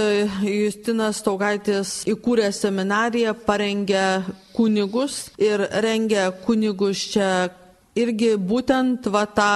Justinas 0.46 1.22
Taugaitis 1.26 2.00
įkūrė 2.10 2.50
seminariją, 2.54 3.36
parengė 3.46 4.26
kunigus 4.56 5.28
ir 5.42 5.68
rengė 5.86 6.32
kunigus 6.46 7.04
čia 7.14 7.30
irgi 7.96 8.34
būtent 8.42 9.08
va 9.14 9.26
tą 9.30 9.52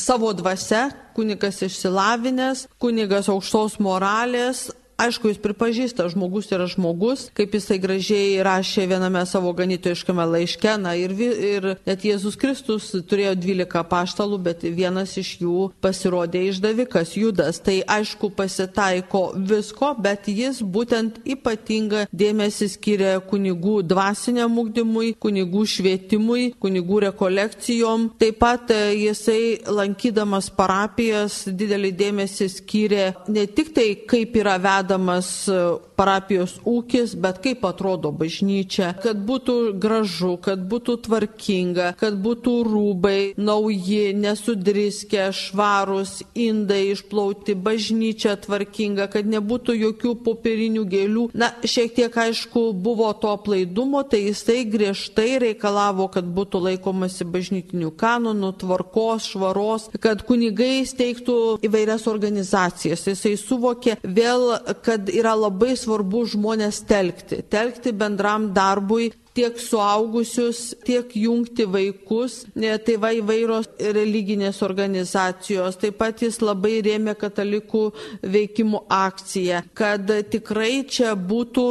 savo 0.00 0.32
dvasę, 0.36 0.88
kunigas 1.16 1.62
išsilavinęs, 1.68 2.66
kunigas 2.82 3.30
aukštos 3.32 3.78
moralės, 3.84 4.70
Aišku, 4.96 5.28
jis 5.28 5.36
pripažįsta, 5.44 6.06
žmogus 6.08 6.46
yra 6.56 6.64
žmogus, 6.72 7.26
kaip 7.36 7.52
jisai 7.52 7.76
gražiai 7.76 8.38
rašė 8.40 8.86
viename 8.88 9.20
savo 9.28 9.50
ganytojiškame 9.52 10.24
laiške, 10.24 10.72
na 10.80 10.94
ir, 10.96 11.12
ir 11.20 11.66
net 11.84 12.06
Jėzus 12.08 12.38
Kristus 12.40 12.86
turėjo 13.04 13.34
12 13.36 13.82
paštalų, 13.90 14.38
bet 14.46 14.64
vienas 14.64 15.12
iš 15.20 15.34
jų 15.42 15.66
pasirodė 15.84 16.46
išdavikas 16.48 17.12
Judas. 17.20 17.60
Tai 17.60 17.74
aišku, 17.84 18.30
pasitaiko 18.38 19.34
visko, 19.36 19.90
bet 20.00 20.30
jis 20.32 20.62
būtent 20.64 21.20
ypatingą 21.28 22.06
dėmesį 22.08 22.70
skiria 22.78 23.12
kunigų 23.20 23.82
dvasiniam 23.84 24.56
ugdymui, 24.64 25.12
kunigų 25.20 25.66
švietimui, 25.74 26.46
kunigų 26.56 27.02
rekolekcijom. 27.10 28.08
Taip 28.16 28.40
pat 28.40 28.72
e, 28.72 28.80
jisai 29.02 29.60
lankydamas 29.68 30.48
parapijas 30.56 31.42
didelį 31.52 31.92
dėmesį 32.00 32.50
skiria 32.56 33.12
ne 33.28 33.44
tik 33.44 33.74
tai, 33.76 33.90
kaip 34.08 34.40
yra 34.40 34.56
vedamas, 34.56 34.85
vedamas 34.86 35.48
e, 35.48 35.58
parapijos 35.96 36.60
ūkis, 36.64 37.16
bet 37.18 37.40
kaip 37.42 37.64
atrodo 37.66 38.12
bažnyčia, 38.12 38.94
kad 39.02 39.18
būtų 39.26 39.76
gražu, 39.80 40.36
kad 40.42 40.62
būtų 40.68 40.96
tvarkinga, 41.06 41.94
kad 41.98 42.18
būtų 42.22 42.54
rūbai 42.66 43.34
nauji, 43.36 44.14
nesudriskę, 44.14 45.30
švarus, 45.32 46.22
indai 46.34 46.92
išplauti, 46.92 47.56
bažnyčia 47.56 48.36
tvarkinga, 48.44 49.08
kad 49.12 49.26
nebūtų 49.26 49.76
jokių 49.76 50.14
popierinių 50.26 50.84
gėlių. 50.92 51.26
Na, 51.34 51.50
šiek 51.64 51.96
tiek 51.96 52.12
aišku 52.12 52.70
buvo 52.72 53.10
to 53.20 53.32
plaidumo, 53.44 54.04
tai 54.04 54.26
jisai 54.28 54.62
griežtai 54.68 55.40
reikalavo, 55.42 56.10
kad 56.12 56.28
būtų 56.28 56.62
laikomasi 56.68 57.26
bažnytinių 57.32 57.92
kanonų, 57.96 58.52
tvarkos, 58.60 59.30
švaros, 59.32 59.88
kad 60.00 60.22
kunigai 60.28 60.84
steigtų 60.86 61.56
įvairias 61.66 62.06
organizacijas. 62.10 63.06
Jisai 63.08 63.36
suvokė 63.40 63.96
vėl, 64.04 64.52
kad 64.84 65.10
yra 65.12 65.34
labai 65.38 65.76
svarbu 65.78 66.24
žmonės 66.32 66.82
telkti, 66.88 67.42
telkti 67.50 67.92
bendram 67.96 68.50
darbui 68.56 69.10
tiek 69.36 69.58
suaugusius, 69.60 70.72
tiek 70.86 71.12
jungti 71.16 71.66
vaikus, 71.68 72.44
tai 72.56 72.96
va 73.02 73.12
įvairios 73.16 73.68
religinės 73.96 74.62
organizacijos. 74.64 75.76
Taip 75.82 75.98
pat 76.00 76.24
jis 76.24 76.40
labai 76.40 76.78
rėmė 76.86 77.16
katalikų 77.20 77.84
veikimų 78.24 78.86
akciją, 78.88 79.62
kad 79.76 80.08
tikrai 80.32 80.86
čia 80.88 81.12
būtų 81.16 81.66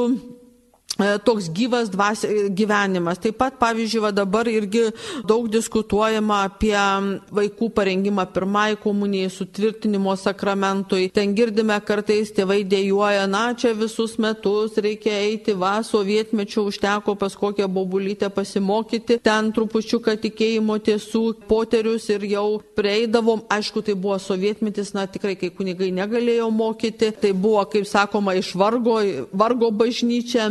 toks 0.97 1.49
gyvas 1.51 1.89
dvasia, 1.91 2.49
gyvenimas. 2.55 3.19
Taip 3.19 3.37
pat, 3.39 3.57
pavyzdžiui, 3.59 4.01
va 4.03 4.11
dabar 4.15 4.47
irgi 4.47 4.87
daug 5.27 5.49
diskutuojama 5.51 6.45
apie 6.47 6.75
vaikų 7.35 7.69
parengimą 7.75 8.23
pirmai 8.31 8.77
komunijai, 8.79 9.31
sutvirtinimo 9.33 10.15
sakramentui. 10.15 11.09
Ten 11.11 11.35
girdime 11.35 11.75
kartais 11.83 12.31
tėvai 12.35 12.61
dėjuoja, 12.63 13.25
na, 13.27 13.49
čia 13.59 13.73
visus 13.75 14.15
metus 14.21 14.77
reikia 14.79 15.17
eiti, 15.25 15.55
va, 15.59 15.81
sovietmečių 15.83 16.65
užteko 16.71 17.17
pas 17.19 17.35
kokią 17.35 17.67
bobulytę 17.67 18.31
pasimokyti, 18.31 19.19
ten 19.23 19.51
trupučiuką 19.55 20.15
tikėjimo 20.23 20.79
tiesų 20.79 21.25
poterius 21.49 22.07
ir 22.13 22.23
jau 22.31 22.61
prieidavom, 22.77 23.43
aišku, 23.51 23.83
tai 23.83 23.97
buvo 23.99 24.15
sovietmetis, 24.21 24.93
na, 24.95 25.09
tikrai, 25.11 25.35
kai 25.39 25.51
kunigai 25.51 25.91
negalėjo 25.95 26.47
mokyti, 26.55 27.11
tai 27.19 27.35
buvo, 27.35 27.59
kaip 27.67 27.87
sakoma, 27.89 28.37
iš 28.39 28.53
vargo, 28.55 29.01
vargo 29.35 29.71
bažnyčia 29.75 30.47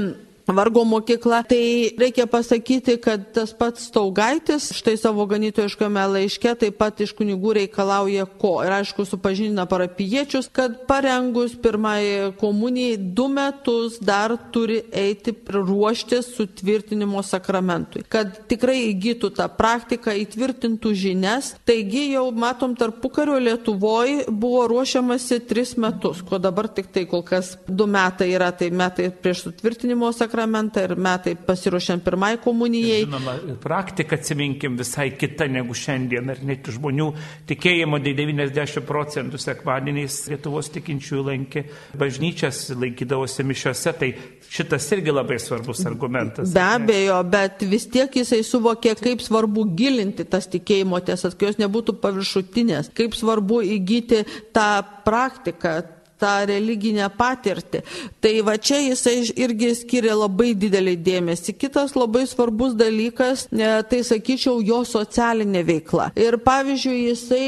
vargo 0.46 0.84
mokykla. 0.84 1.42
Tai 1.42 1.90
reikia 1.98 2.26
pasakyti, 2.26 2.98
kad 3.00 3.32
tas 3.32 3.52
pats 3.56 3.86
Staugaitis 3.88 4.70
štai 4.76 4.96
savo 5.00 5.26
ganytojiškame 5.28 6.04
laiške 6.14 6.54
taip 6.60 6.78
pat 6.78 7.00
iš 7.00 7.14
kunigų 7.16 7.54
reikalauja 7.60 8.26
ko. 8.40 8.58
Ir 8.64 8.74
aišku, 8.80 9.06
supažindina 9.08 9.66
parapiečius, 9.70 10.50
kad 10.52 10.84
parengus 10.88 11.54
pirmąjį 11.56 12.34
komunijai 12.40 12.98
du 13.16 13.28
metus 13.32 13.98
dar 14.02 14.36
turi 14.52 14.82
eiti 14.92 15.34
ruoštis 15.54 16.32
sutvirtinimo 16.36 17.22
sakramentui. 17.24 18.04
Kad 18.08 18.44
tikrai 18.50 18.90
įgytų 18.90 19.32
tą 19.38 19.48
praktiką, 19.48 20.12
įtvirtintų 20.24 20.94
žinias. 20.98 21.54
Taigi 21.64 22.10
jau 22.12 22.26
matom 22.34 22.74
tarpukario 22.76 23.38
Lietuvoje 23.40 24.24
buvo 24.28 24.64
ruošiamasi 24.70 25.40
tris 25.48 25.74
metus, 25.80 26.22
ko 26.24 26.38
dabar 26.42 26.68
tik 26.68 26.90
tai 26.92 27.04
kol 27.08 27.24
kas 27.26 27.54
du 27.68 27.86
metai 27.90 28.30
yra, 28.34 28.50
tai 28.56 28.70
metai 28.74 29.10
prieš 29.10 29.46
sutvirtinimo 29.48 30.10
sakramentą 30.12 30.33
ir 30.34 30.94
metai 30.96 31.34
pasiruošiant 31.34 32.04
pirmai 32.04 32.36
komunijai. 32.42 33.04
Žinoma, 33.04 33.34
praktika, 33.62 34.16
atsiminkim, 34.16 34.76
visai 34.78 35.10
kita 35.18 35.46
negu 35.46 35.74
šiandien, 35.74 36.30
ar 36.30 36.42
net 36.42 36.68
žmonių 36.74 37.10
tikėjimo 37.48 38.00
90 38.02 38.84
procentų 38.88 39.38
sekmadieniais 39.38 40.18
Lietuvos 40.32 40.70
tikinčiųjų 40.74 41.24
lankė 41.28 41.64
bažnyčias, 41.98 42.70
laikydavosi 42.74 43.46
mišiose, 43.46 43.94
tai 43.98 44.10
šitas 44.50 44.90
irgi 44.96 45.14
labai 45.14 45.38
svarbus 45.42 45.84
argumentas. 45.86 46.52
Be 46.54 46.62
abejo, 46.64 47.18
bet 47.30 47.64
vis 47.68 47.86
tiek 47.90 48.12
jisai 48.20 48.42
suvokė, 48.46 48.94
kaip 49.00 49.22
svarbu 49.24 49.66
gilinti 49.76 50.26
tas 50.28 50.48
tikėjimo 50.50 51.00
tiesas, 51.04 51.34
kad 51.34 51.52
jos 51.52 51.60
nebūtų 51.62 51.98
paviršutinės, 52.02 52.92
kaip 52.96 53.16
svarbu 53.18 53.62
įgyti 53.76 54.24
tą 54.54 54.70
praktiką, 55.06 55.82
tą 56.20 56.32
religinę 56.48 57.08
patirtį. 57.18 57.82
Tai 58.22 58.34
va 58.46 58.56
čia 58.56 58.80
jisai 58.82 59.16
irgi 59.44 59.72
skiria 59.78 60.14
labai 60.16 60.52
didelį 60.58 60.94
dėmesį. 61.04 61.56
Kitas 61.60 61.94
labai 61.98 62.24
svarbus 62.30 62.74
dalykas, 62.78 63.46
tai 63.50 64.00
sakyčiau, 64.06 64.60
jo 64.64 64.82
socialinė 64.88 65.64
veikla. 65.66 66.10
Ir 66.18 66.38
pavyzdžiui, 66.44 66.96
jisai 67.10 67.44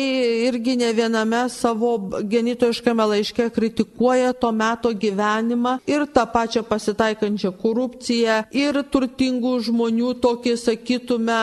irgi 0.48 0.76
ne 0.81 0.90
viename 0.96 1.46
savo 1.52 1.96
genitojiškame 2.26 3.07
laiške 3.12 3.48
kritikuoja 3.55 4.33
to 4.37 4.52
meto 4.52 4.92
gyvenimą 4.92 5.79
ir 5.88 6.07
tą 6.12 6.26
pačią 6.33 6.64
pasitaikančią 6.66 7.52
korupciją 7.61 8.42
ir 8.57 8.81
turtingų 8.92 9.55
žmonių 9.68 10.14
tokį, 10.22 10.57
sakytume, 10.61 11.40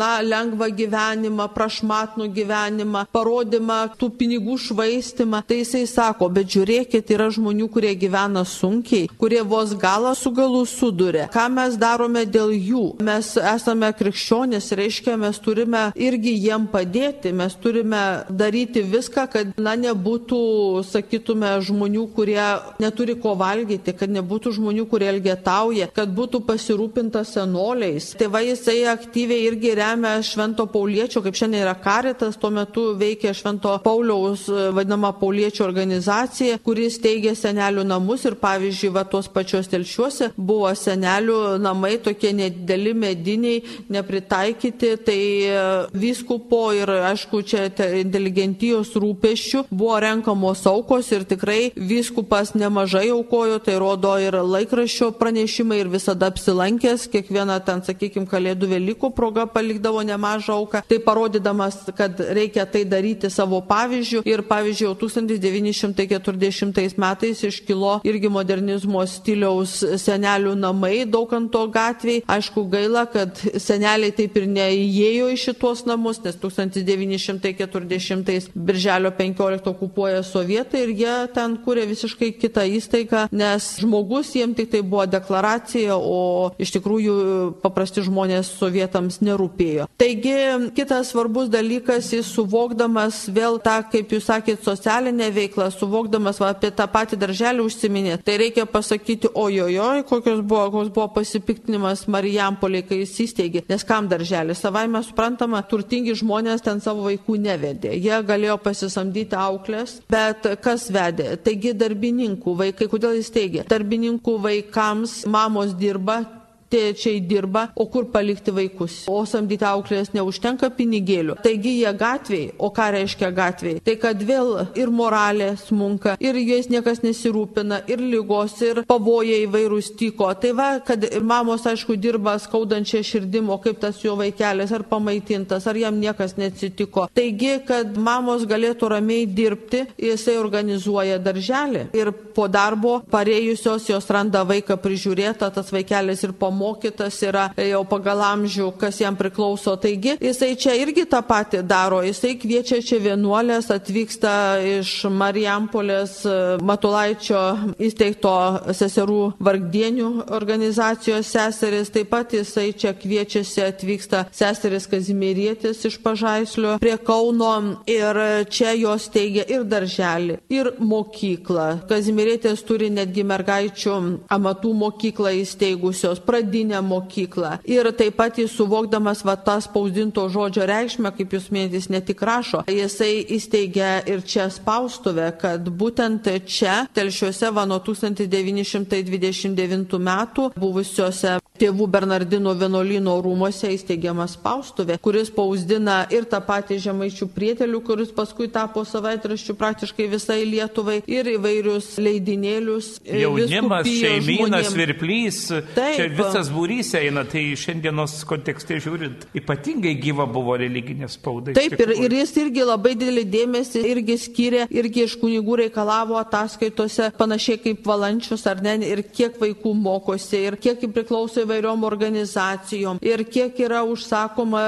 na, 0.00 0.10
lengvą 0.24 0.70
gyvenimą, 0.76 1.48
prašmatnų 1.54 2.28
gyvenimą, 2.36 3.06
parodymą 3.14 3.80
tų 4.00 4.10
pinigų 4.20 4.58
švaistimą. 4.66 5.42
Tai 5.46 5.60
jisai 5.62 5.86
sako, 5.90 6.28
bet 6.32 6.49
žiūrėkit, 6.50 7.10
yra 7.14 7.28
žmonių, 7.32 7.68
kurie 7.72 7.92
gyvena 7.98 8.44
sunkiai, 8.48 9.08
kurie 9.20 9.42
vos 9.46 9.74
galą 9.78 10.14
su 10.18 10.32
galu 10.34 10.64
suduria. 10.68 11.28
Ką 11.32 11.46
mes 11.52 11.76
darome 11.80 12.24
dėl 12.26 12.52
jų? 12.54 12.84
Mes 13.04 13.32
esame 13.36 13.90
krikščionys, 13.96 14.70
reiškia, 14.78 15.16
mes 15.20 15.38
turime 15.42 15.90
irgi 15.98 16.34
jiem 16.36 16.66
padėti, 16.70 17.32
mes 17.36 17.56
turime 17.62 18.02
daryti 18.30 18.82
viską, 18.86 19.26
kad, 19.32 19.52
na, 19.60 19.76
nebūtų, 19.80 20.40
sakytume, 20.88 21.52
žmonių, 21.66 22.06
kurie 22.16 22.40
neturi 22.82 23.16
ko 23.20 23.34
valgyti, 23.38 23.94
kad 23.96 24.12
nebūtų 24.12 24.54
žmonių, 24.58 24.86
kurie 24.90 25.10
elgetauja, 25.12 25.90
kad 25.94 26.12
būtų 26.16 26.42
pasirūpinta 26.48 27.24
senoliais. 27.28 28.12
Tėvai 28.20 28.46
jisai 28.50 28.80
aktyviai 28.90 29.46
irgi 29.48 29.74
remia 29.78 30.16
Švento 30.26 30.66
Pauliečio, 30.70 31.22
kaip 31.24 31.38
šiandien 31.38 31.64
yra 31.64 31.76
karitas, 31.80 32.38
tuo 32.40 32.52
metu 32.54 32.90
veikia 33.00 33.34
Švento 33.36 33.76
Pauliaus 33.84 34.46
vadinama 34.74 35.12
Pauliečio 35.20 35.64
organizacija 35.66 36.29
organizacija, 36.30 36.58
kuris 36.62 36.98
teigia 37.00 37.34
senelių 37.34 37.84
namus 37.84 38.24
ir 38.24 38.36
pavyzdžiui, 38.38 38.92
va 38.94 39.04
tos 39.04 39.28
pačios 39.28 39.68
telšiuose 39.68 40.32
buvo 40.36 40.70
senelių 40.74 41.58
namai 41.58 41.98
tokie 41.98 42.32
nedideli 42.32 42.94
mediniai, 42.94 43.62
nepritaikyti, 43.88 44.96
tai 45.04 45.20
e, 45.44 45.86
vyskupo 45.92 46.72
ir 46.72 46.88
aišku, 47.10 47.42
čia 47.42 47.68
inteligentijos 48.00 48.94
rūpeščių 48.94 49.64
buvo 49.70 49.98
renkamos 50.00 50.64
aukos 50.66 51.10
ir 51.12 51.24
tikrai 51.24 51.72
vyskupas 51.74 52.54
nemažai 52.54 53.10
aukojo, 53.10 53.58
tai 53.58 53.78
rodo 53.78 54.16
ir 54.18 54.34
laikraščio 54.34 55.12
pranešimai 55.18 55.80
ir 55.80 55.90
visada 55.90 56.30
apsilankęs, 56.30 57.08
kiekvieną 57.10 57.58
ten, 57.64 57.82
sakykime, 57.82 58.28
kalėdų 58.30 58.70
Velykų 58.70 59.10
proga 59.16 59.46
palikdavo 59.50 60.02
nemažą 60.06 60.54
auką, 60.60 60.84
tai 60.86 61.00
parodydamas, 61.02 61.82
kad 61.96 62.20
reikia 62.20 62.66
tai 62.70 62.84
daryti 62.84 63.30
savo 63.30 63.60
pavyzdžių 63.66 64.22
ir 64.28 64.44
pavyzdžiui, 64.46 64.86
jau 64.90 64.96
1940 65.00 66.19
40 66.20 66.98
metais 67.00 67.42
iškilo 67.46 68.00
irgi 68.06 68.28
modernizmo 68.32 69.06
stiliaus 69.08 69.84
senelių 70.00 70.54
namai 70.58 71.04
Daukanto 71.10 71.66
gatviai. 71.72 72.22
Aišku, 72.30 72.64
gaila, 72.70 73.06
kad 73.10 73.40
seneliai 73.60 74.12
taip 74.14 74.36
ir 74.38 74.46
neįėjo 74.50 75.30
į 75.34 75.36
šitos 75.40 75.84
namus, 75.88 76.20
nes 76.24 76.36
1940 76.40 78.50
birželio 78.54 79.10
15 79.16 79.70
okupuoja 79.70 80.22
sovietai 80.26 80.80
ir 80.84 80.90
jie 81.02 81.16
ten 81.34 81.50
kūrė 81.64 81.84
visiškai 81.90 82.30
kitą 82.40 82.62
įstaigą, 82.78 83.20
nes 83.32 83.62
žmogus 83.80 84.28
jiems 84.36 84.56
tik 84.58 84.68
tai 84.72 84.82
buvo 84.82 85.06
deklaracija, 85.08 85.94
o 85.96 86.50
iš 86.60 86.70
tikrųjų 86.76 87.14
paprasti 87.62 88.00
žmonės 88.06 88.46
sovietams 88.58 89.16
nerūpėjo. 89.24 89.84
Taigi, 90.00 90.36
kitas 90.76 91.04
svarbus 91.12 91.46
dalykas, 91.52 92.12
jis 92.14 92.26
suvokdamas 92.34 93.14
vėl 93.32 93.54
tą, 93.62 93.76
kaip 93.92 94.06
jūs 94.14 94.24
sakėt, 94.30 94.58
socialinę 94.66 95.28
veiklą, 95.34 95.66
suvokdamas 95.74 96.09
kalbėdamas 96.10 96.40
va, 96.40 96.50
apie 96.50 96.70
tą 96.74 96.86
patį 96.90 97.18
darželį 97.20 97.64
užsiminė, 97.64 98.18
tai 98.24 98.38
reikia 98.38 98.66
pasakyti, 98.66 99.30
ojojoj, 99.34 100.04
kokios 100.08 100.40
buvo, 100.42 100.70
koks 100.70 100.90
buvo 100.90 101.08
pasipiktinimas 101.14 102.06
Marijampolė, 102.08 102.82
kai 102.86 103.00
jis 103.02 103.14
įsteigė, 103.26 103.64
nes 103.68 103.84
kam 103.84 104.08
darželį, 104.08 104.54
savai 104.54 104.88
mes 104.88 105.06
suprantama, 105.06 105.62
turtingi 105.62 106.14
žmonės 106.14 106.62
ten 106.62 106.80
savo 106.80 107.06
vaikų 107.06 107.38
nevedė, 107.38 107.94
jie 107.94 108.18
galėjo 108.26 108.58
pasisamdyti 108.62 109.36
auklės, 109.36 110.00
bet 110.10 110.46
kas 110.62 110.90
vedė, 110.90 111.36
taigi 111.36 111.74
darbininkų 111.74 112.56
vaikai, 112.64 112.90
kodėl 112.90 113.16
jis 113.20 113.30
teigia, 113.30 113.64
darbininkų 113.68 114.38
vaikams 114.42 115.24
mamos 115.30 115.74
dirba, 115.78 116.24
tėčiai 116.70 117.20
dirba, 117.26 117.68
o 117.74 117.86
kur 117.90 118.06
palikti 118.12 118.52
vaikus. 118.54 119.04
O 119.10 119.22
samdyti 119.28 119.66
auklės 119.66 120.12
neužtenka 120.14 120.70
pinigėlių. 120.76 121.38
Taigi 121.44 121.76
jie 121.80 121.92
gatviai, 121.98 122.50
o 122.58 122.70
ką 122.74 122.90
reiškia 122.96 123.30
gatviai? 123.34 123.80
Tai 123.84 123.96
kad 124.00 124.22
vėl 124.26 124.52
ir 124.78 124.92
moralė 124.94 125.52
smunka, 125.60 126.16
ir 126.22 126.38
jais 126.40 126.70
niekas 126.70 127.02
nesirūpina, 127.04 127.82
ir 127.90 128.02
lygos, 128.02 128.56
ir 128.66 128.82
pavojai 128.90 129.42
įvairūs 129.46 129.92
tyko. 129.98 130.30
Tai 130.40 130.52
va, 130.58 130.68
kad 130.86 131.06
mamos, 131.26 131.66
aišku, 131.66 131.96
dirba 132.00 132.36
skaudančią 132.40 133.02
širdimo, 133.06 133.58
kaip 133.64 133.80
tas 133.82 133.98
jo 134.04 134.16
vaikelis, 134.20 134.72
ar 134.76 134.86
pamaitintas, 134.90 135.66
ar 135.66 135.78
jam 135.80 135.98
niekas 136.00 136.36
neatsitiko. 136.38 137.08
Taigi, 137.16 137.56
kad 137.66 137.98
mamos 137.98 138.46
galėtų 138.48 138.92
ramiai 138.94 139.26
dirbti, 139.26 139.84
jisai 140.00 140.38
organizuoja 140.40 141.18
darželį. 141.22 141.88
Ir 141.98 142.12
po 142.36 142.46
darbo 142.50 143.00
parėjusios 143.10 143.88
jos 143.90 144.10
randa 144.12 144.44
vaiką 144.46 144.78
prižiūrėtą, 144.80 145.50
tas 145.54 145.72
vaikelis 145.74 146.24
ir 146.26 146.36
pamokytas 146.36 146.59
mokytas 146.60 147.18
yra 147.24 147.48
jau 147.56 147.82
pagal 147.88 148.22
amžių, 148.26 148.70
kas 148.80 149.00
jam 149.00 149.16
priklauso. 149.18 149.74
Taigi 149.80 150.16
jisai 150.20 150.52
čia 150.60 150.76
irgi 150.78 151.06
tą 151.10 151.22
patį 151.26 151.62
daro. 151.66 152.00
Jisai 152.04 152.36
kviečia 152.40 152.80
čia 152.84 153.00
vienuolės, 153.02 153.70
atvyksta 153.72 154.32
iš 154.78 154.92
Marijampolės 155.10 156.16
e, 156.28 156.36
Matulaičio 156.66 157.42
įsteigto 157.80 158.34
seserų 158.76 159.20
vargdienių 159.40 160.10
organizacijos 160.36 161.30
seseris. 161.32 161.92
Taip 161.94 162.10
pat 162.12 162.34
jisai 162.36 162.70
čia 162.76 162.94
kviečiasi, 162.96 163.64
atvyksta 163.66 164.24
seseris 164.34 164.88
Kazimirietis 164.90 165.84
iš 165.88 165.98
Pažaislio 166.02 166.76
prie 166.82 166.96
Kauno 166.98 167.50
ir 167.90 168.18
čia 168.52 168.74
jos 168.78 169.08
teigia 169.12 169.44
ir 169.50 169.64
darželį, 169.68 170.38
ir 170.52 170.72
mokyklą. 170.78 171.86
Kazimirietis 171.90 172.62
turi 172.66 172.90
netgi 172.92 173.24
mergaičių 173.26 173.96
amatų 174.30 174.72
mokyklą 174.84 175.32
įsteigusios, 175.40 176.20
pradėjusios 176.26 176.49
pradinę 176.50 176.82
mokyklą. 176.82 177.58
Ir 177.64 177.92
taip 177.92 178.16
pat 178.16 178.38
jis 178.38 178.50
suvokdamas 178.50 179.24
va 179.24 179.36
tą 179.36 179.60
spausdinto 179.62 180.28
žodžio 180.28 180.66
reikšmę, 180.66 181.12
kaip 181.14 181.32
jūs 181.32 181.50
mėnys 181.54 181.90
ne 181.90 182.00
tik 182.02 182.22
rašo, 182.22 182.64
jisai 182.66 183.24
įsteigė 183.36 184.02
ir 184.10 184.22
čia 184.26 184.50
spaustuvę, 184.50 185.32
kad 185.38 185.60
būtent 185.62 186.26
čia, 186.46 186.86
telšiuose 186.94 187.50
va 187.54 187.66
nuo 187.66 187.78
1929 187.78 189.98
metų 189.98 190.50
buvusiuose 190.58 191.38
tėvų 191.60 191.86
Bernardino 191.92 192.54
vienuolino 192.56 193.16
rūmose 193.24 193.70
įsteigiama 193.74 194.26
spaustuvė, 194.30 194.98
kuris 195.02 195.28
spausdina 195.30 196.02
ir 196.12 196.26
tą 196.30 196.40
patį 196.44 196.78
žemaičių 196.86 197.28
prietelių, 197.34 197.82
kuris 197.86 198.12
paskui 198.16 198.48
tapo 198.52 198.84
savaitraščių 198.88 199.56
praktiškai 199.60 200.08
visai 200.10 200.40
Lietuvai, 200.48 201.00
ir 201.10 201.28
įvairius 201.34 201.92
leidinėlius. 202.00 202.90
Jaunimas, 203.04 203.88
šeiminas, 203.88 204.72
virplys, 204.76 205.40
Taip, 205.74 205.96
čia 205.98 206.08
visas 206.14 206.50
būrys 206.52 206.92
eina, 206.98 207.24
tai 207.28 207.44
šiandienos 207.58 208.20
kontekste 208.28 208.80
žiūrint, 208.82 209.26
ypatingai 209.36 209.94
gyva 210.00 210.26
buvo 210.30 210.56
religinė 210.60 211.10
spauda. 211.10 211.54
Taip, 211.56 211.76
ir, 211.80 211.94
ir 212.06 212.16
jis 212.20 212.34
irgi 212.44 212.66
labai 212.66 212.94
didelį 212.98 213.26
dėmesį 213.30 213.84
irgi 213.90 214.16
skyrė, 214.20 214.66
irgi 214.72 215.06
iš 215.06 215.16
kunigų 215.20 215.60
reikalavo 215.64 216.18
ataskaitose, 216.20 217.10
panašiai 217.20 217.60
kaip 217.62 217.84
valančius 217.86 218.46
ar 218.50 218.62
ne, 218.64 218.78
ir 218.88 219.04
kiek 219.10 219.38
vaikų 219.40 219.74
mokosi, 219.76 220.44
ir 220.50 220.58
kiek 220.60 220.80
priklauso 220.94 221.44
įvairiom 221.50 221.84
organizacijom, 221.84 223.00
ir 223.02 223.24
kiek 223.26 223.58
yra 223.66 223.82
užsakoma 223.88 224.62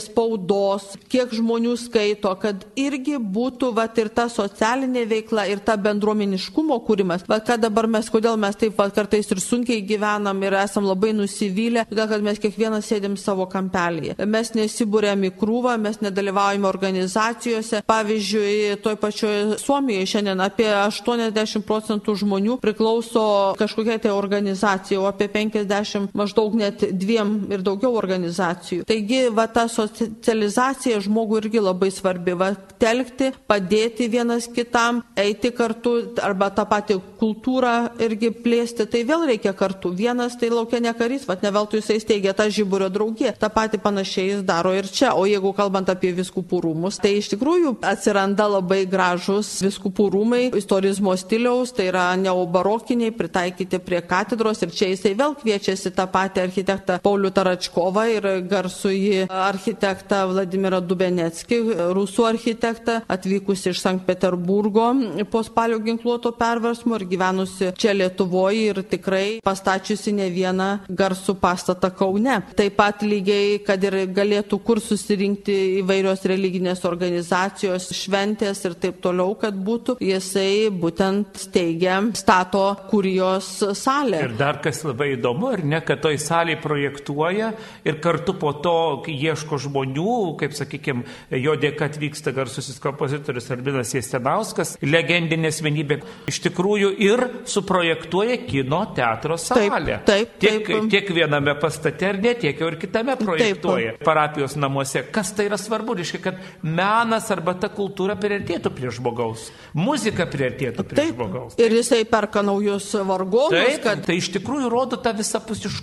spaudos, 0.00 0.94
kiek 1.10 1.32
žmonių 1.34 1.74
skaito, 1.80 2.32
kad 2.40 2.64
irgi 2.78 3.18
būtų 3.18 3.72
vat, 3.74 3.98
ir 3.98 4.10
ta 4.14 4.28
socialinė 4.30 5.04
veikla, 5.10 5.46
ir 5.50 5.62
ta 5.64 5.76
bendruomeniškumo 5.80 6.78
kūrimas. 6.86 7.26
Va, 7.28 7.40
kad 7.44 7.62
dabar 7.62 7.88
mes, 7.90 8.08
kodėl 8.12 8.38
mes 8.40 8.56
taip 8.60 8.78
va, 8.78 8.88
kartais 8.94 9.30
ir 9.30 9.42
sunkiai 9.42 9.82
gyvenam 9.86 10.42
ir 10.46 10.56
esam 10.62 10.86
labai 10.86 11.12
nusivylę, 11.16 11.86
todėl 11.90 12.10
kad 12.12 12.24
mes 12.24 12.40
kiekvienas 12.42 12.86
sėdėm 12.90 13.16
savo 13.20 13.46
kampelėje. 13.50 14.16
Mes 14.30 14.52
nesibūrėm 14.54 15.26
į 15.30 15.32
krūvą, 15.40 15.76
mes 15.82 16.00
nedalyvaujame 16.04 16.68
organizacijose. 16.68 17.82
Pavyzdžiui, 17.90 18.78
toj 18.84 18.98
pačioje 19.00 19.58
Suomijoje 19.62 20.10
šiandien 20.14 20.44
apie 20.44 20.68
80 20.70 21.66
procentų 21.66 22.14
žmonių 22.22 22.58
priklauso 22.62 23.24
kažkokiai 23.58 24.00
tai 24.02 24.14
organizacijai, 24.14 25.00
o 25.00 25.08
apie 25.10 25.30
50 25.32 26.09
maždaug 26.16 26.54
net 26.58 26.82
dviem 26.96 27.32
ir 27.52 27.64
daugiau 27.66 27.94
organizacijų. 27.98 28.84
Taigi, 28.88 29.22
va, 29.34 29.46
ta 29.50 29.66
socializacija 29.70 31.00
žmogų 31.04 31.44
irgi 31.44 31.62
labai 31.62 31.90
svarbi. 31.94 32.34
Va, 32.38 32.52
telkti, 32.80 33.30
padėti 33.50 34.08
vienas 34.10 34.48
kitam, 34.50 35.02
eiti 35.18 35.52
kartu 35.54 35.94
arba 36.22 36.50
tą 36.54 36.64
patį 36.70 36.98
kultūrą 37.20 37.74
irgi 38.02 38.30
plėsti, 38.32 38.86
tai 38.90 39.02
vėl 39.08 39.26
reikia 39.28 39.52
kartu. 39.56 39.92
Vienas 39.96 40.36
tai 40.40 40.50
laukia 40.52 40.80
ne 40.82 40.92
karys, 40.96 41.26
vad 41.28 41.44
ne 41.44 41.52
veltui 41.54 41.80
jisai 41.82 42.00
steigia 42.02 42.34
tą 42.36 42.48
žyburio 42.52 42.88
draugiją. 42.92 43.34
Ta 43.40 43.50
pati 43.52 43.80
panašiai 43.82 44.34
jis 44.34 44.44
daro 44.46 44.72
ir 44.76 44.88
čia. 44.88 45.12
O 45.18 45.26
jeigu 45.28 45.52
kalbant 45.56 45.90
apie 45.92 46.12
viskupų 46.16 46.62
rūmus, 46.64 47.00
tai 47.02 47.16
iš 47.18 47.32
tikrųjų 47.34 47.76
atsiranda 47.86 48.48
labai 48.50 48.82
gražus 48.90 49.58
viskupų 49.64 50.08
rūmai 50.14 50.42
istorizmo 50.58 51.14
stiliaus, 51.18 51.74
tai 51.76 51.90
yra 51.90 52.08
neobarokiniai, 52.20 53.12
pritaikyti 53.16 53.80
prie 53.84 54.00
katedros 54.06 54.62
ir 54.64 54.72
čia 54.74 54.90
jisai 54.92 55.14
vėl 55.18 55.36
kviečiasi 55.38 55.92
tą 56.00 56.08
patį 56.10 56.44
architektą 56.46 56.98
Paulių 57.04 57.30
Taračkovą 57.36 58.06
ir 58.14 58.28
garsųjį 58.48 59.26
architektą 59.28 60.22
Vladimirą 60.30 60.80
Dubenetskį, 60.84 61.60
rusų 61.96 62.26
architektą, 62.30 63.00
atvykusi 63.10 63.70
iš 63.74 63.82
Sankt 63.84 64.06
Peterburgo 64.08 64.88
po 65.30 65.42
spalio 65.44 65.80
ginkluoto 65.84 66.32
perversmo 66.38 66.96
ir 66.98 67.06
gyvenusi 67.10 67.72
čia 67.80 67.94
Lietuvoje 67.96 68.70
ir 68.70 68.82
tikrai 68.90 69.40
pastačiusi 69.44 70.14
ne 70.16 70.28
vieną 70.32 70.68
garsų 70.88 71.36
pastatą 71.40 71.90
Kaune. 71.96 72.40
Taip 72.56 72.76
pat 72.78 73.04
lygiai, 73.04 73.58
kad 73.66 73.82
ir 73.84 73.98
galėtų 74.14 74.60
kur 74.64 74.80
susirinkti 74.82 75.56
įvairios 75.80 76.24
religinės 76.30 76.84
organizacijos, 76.88 77.90
šventės 77.96 78.64
ir 78.68 78.76
taip 78.80 79.00
toliau, 79.04 79.34
kad 79.40 79.56
būtų, 79.56 79.98
jisai 80.04 80.70
būtent 80.72 81.40
steigia 81.44 82.00
stato 82.16 82.64
kurijos 82.90 83.50
salę. 83.78 84.22
Ir 84.30 84.36
dar 84.38 84.60
kas 84.64 84.82
labai 84.86 85.14
įdomu, 85.16 85.50
ar 85.54 85.64
ne, 85.66 85.82
kad 85.90 86.02
toj 86.04 86.18
salėje 86.22 86.60
projektuoja 86.62 87.50
ir 87.86 87.98
kartu 88.02 88.36
po 88.38 88.52
to 88.62 88.74
ieško 89.10 89.58
žmonių, 89.64 90.16
kaip 90.40 90.54
sakykime, 90.56 91.02
jo 91.42 91.56
dėka 91.58 91.88
atvyksta 91.90 92.32
garsusis 92.36 92.78
kompozitorius 92.82 93.50
Albinas 93.50 93.90
Jestenauskas, 93.96 94.76
legendinė 94.84 95.50
asmenybė, 95.50 96.00
iš 96.30 96.40
tikrųjų 96.46 96.92
ir 97.02 97.24
suprojektuoja 97.50 98.38
kino 98.46 98.84
teatro 98.94 99.38
salę. 99.40 100.00
Taip, 100.06 100.06
taip, 100.06 100.36
tiek, 100.42 100.68
taip. 100.68 100.86
tiek 100.92 101.10
viename 101.16 101.56
pastate 101.60 102.10
ar 102.12 102.20
ne, 102.22 102.36
tiek 102.38 102.60
jau 102.60 102.70
ir 102.70 102.78
kitame 102.80 103.16
projektuoja. 103.18 103.96
Taip. 103.96 104.06
Parapijos 104.06 104.54
namuose. 104.60 105.02
Kas 105.10 105.34
tai 105.34 105.48
yra 105.50 105.58
svarbu? 105.60 105.98
Reiškia, 106.00 106.22
kad 106.22 106.38
menas 106.62 107.28
arba 107.34 107.56
ta 107.58 107.70
kultūra 107.72 108.14
priartėtų 108.20 108.72
prie 108.76 108.94
žmogaus. 108.94 109.48
Muzika 109.76 110.28
priartėtų 110.30 110.86
prie 110.86 111.00
taip. 111.02 111.16
žmogaus. 111.16 111.58
Ir 111.60 111.74
jisai 111.80 112.04
perka 112.08 112.44
naujus 112.46 112.92
vargonus. 113.08 113.58
Taip, 113.58 113.82
kad... 113.84 114.06
Tai 114.06 114.16
iš 114.20 114.30
tikrųjų 114.38 114.70
rodo 114.72 115.00
tą 115.00 115.12
visapusiškumą. 115.18 115.79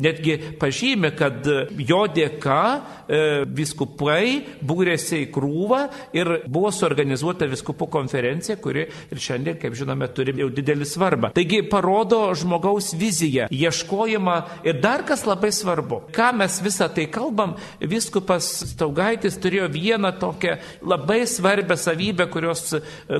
netgi 0.06 0.36
pažymė, 0.60 1.12
kad 1.16 1.46
jo 1.78 2.02
dėka 2.12 2.60
e, 2.72 3.20
viskupai 3.46 4.58
būrėsi 4.66 5.24
į 5.24 5.30
krūvą 5.34 5.82
ir 6.16 6.32
buvo 6.46 6.70
suorganizuota 6.74 7.48
viskupų 7.50 7.90
konferencija, 7.92 8.58
kuri 8.62 8.86
ir 8.86 9.22
šiandien, 9.22 9.58
kaip 9.60 9.76
žinome, 9.78 10.08
turi 10.14 10.36
jau 10.40 10.48
didelį 10.52 10.86
svarbą. 10.88 11.32
Taigi 11.36 11.62
parodo 11.66 12.28
žmogaus 12.38 12.92
viziją, 12.96 13.50
ieškojimą 13.50 14.36
ir 14.66 14.80
dar 14.82 15.04
kas 15.06 15.26
labai 15.26 15.52
svarbu, 15.54 16.04
ką 16.14 16.30
mes 16.38 16.45
visą 16.64 16.88
tai 16.92 17.06
kalbam, 17.12 17.54
viskupas 17.80 18.48
Staugaitis 18.72 19.38
turėjo 19.42 19.68
vieną 19.72 20.12
tokią 20.20 20.56
labai 20.86 21.24
svarbę 21.28 21.76
savybę, 21.78 22.28
kurios 22.32 22.74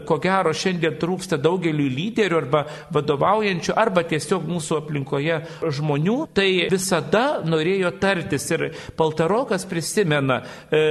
ko 0.08 0.18
gero 0.22 0.52
šiandien 0.56 0.98
trūksta 1.00 1.38
daugeliu 1.42 1.88
lyderių 1.92 2.40
arba 2.40 2.64
vadovaujančių 2.94 3.76
arba 3.76 4.06
tiesiog 4.08 4.46
mūsų 4.48 4.80
aplinkoje 4.82 5.40
žmonių, 5.78 6.18
tai 6.36 6.48
visada 6.72 7.42
norėjo 7.44 7.92
tartis 8.00 8.50
ir 8.54 8.68
Paltarokas 8.96 9.66
prisimena 9.68 10.42
e, 10.70 10.84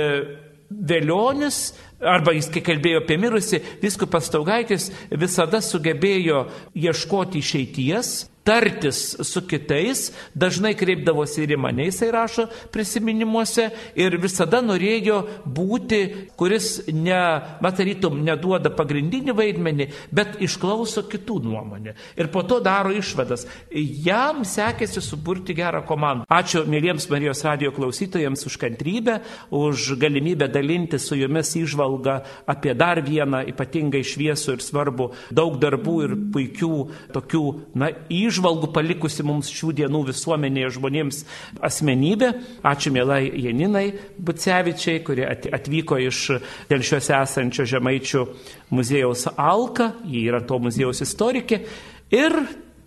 Velionis, 0.70 1.76
arba 2.02 2.34
jis, 2.36 2.50
kai 2.54 2.64
kalbėjo 2.66 3.04
apie 3.04 3.18
mirusį, 3.22 3.62
viskupas 3.84 4.32
Taugaitis 4.34 4.90
visada 5.12 5.62
sugebėjo 5.64 6.46
ieškoti 6.74 7.42
išeities, 7.44 8.16
tartis 8.46 9.16
su 9.26 9.42
kitais, 9.50 10.12
dažnai 10.38 10.76
kreipdavosi 10.78 11.42
ir 11.44 11.56
į 11.56 11.58
mane, 11.58 11.88
jisai 11.90 12.12
rašo 12.14 12.46
prisiminimuose 12.74 13.72
ir 13.98 14.18
visada 14.22 14.62
norėjo 14.62 15.18
būti, 15.50 16.02
kuris 16.38 16.84
ne, 16.94 17.18
matarytum, 17.66 18.20
neduoda 18.26 18.70
pagrindinį 18.76 19.34
vaidmenį, 19.40 19.88
bet 20.14 20.38
išklauso 20.46 21.08
kitų 21.10 21.40
nuomonę. 21.48 21.96
Ir 22.20 22.30
po 22.34 22.44
to 22.46 22.60
daro 22.62 22.94
išvadas. 22.94 23.48
Jam 23.74 24.44
sekėsi 24.46 25.02
suburti 25.02 25.58
gerą 25.58 25.82
komandą. 25.90 26.30
Ačiū 26.30 26.68
mėlyjams 26.70 27.10
Marijos 27.10 27.42
radio 27.48 27.74
klausytojams 27.74 28.46
už 28.46 28.60
kantrybę, 28.62 29.18
už 29.50 29.96
galimybę 30.02 30.52
dalinti 30.54 31.02
su 31.02 31.18
jumis 31.18 31.56
įžvalgą 31.58 32.20
apie 32.54 32.78
dar 32.78 33.02
vieną 33.02 33.42
ypatingai 33.50 34.06
šviesų 34.06 34.60
ir 34.60 34.66
svarbų 34.70 35.10
daug 35.34 35.58
darbų 35.62 35.98
ir 36.06 36.16
puikių 36.36 36.74
tokių, 37.16 37.46
na, 37.74 37.90
įžvalgų 38.14 38.35
palikusi 38.74 39.24
mums 39.26 39.50
šių 39.54 39.72
dienų 39.80 40.02
visuomenėje 40.10 40.74
žmonėms 40.78 41.22
asmenybė. 41.64 42.32
Ačiū 42.66 42.94
mielai 42.96 43.30
Janinai 43.30 43.88
Bucevičiai, 44.18 45.04
kurie 45.06 45.26
atvyko 45.30 46.00
iš 46.04 46.22
dėl 46.70 46.86
šios 46.86 47.10
esančio 47.16 47.68
Žemaičių 47.70 48.26
muziejaus 48.76 49.28
Alka, 49.36 49.94
ji 50.06 50.28
yra 50.30 50.42
to 50.46 50.60
muziejaus 50.60 51.04
istorikė. 51.06 51.62
Ir 52.14 52.40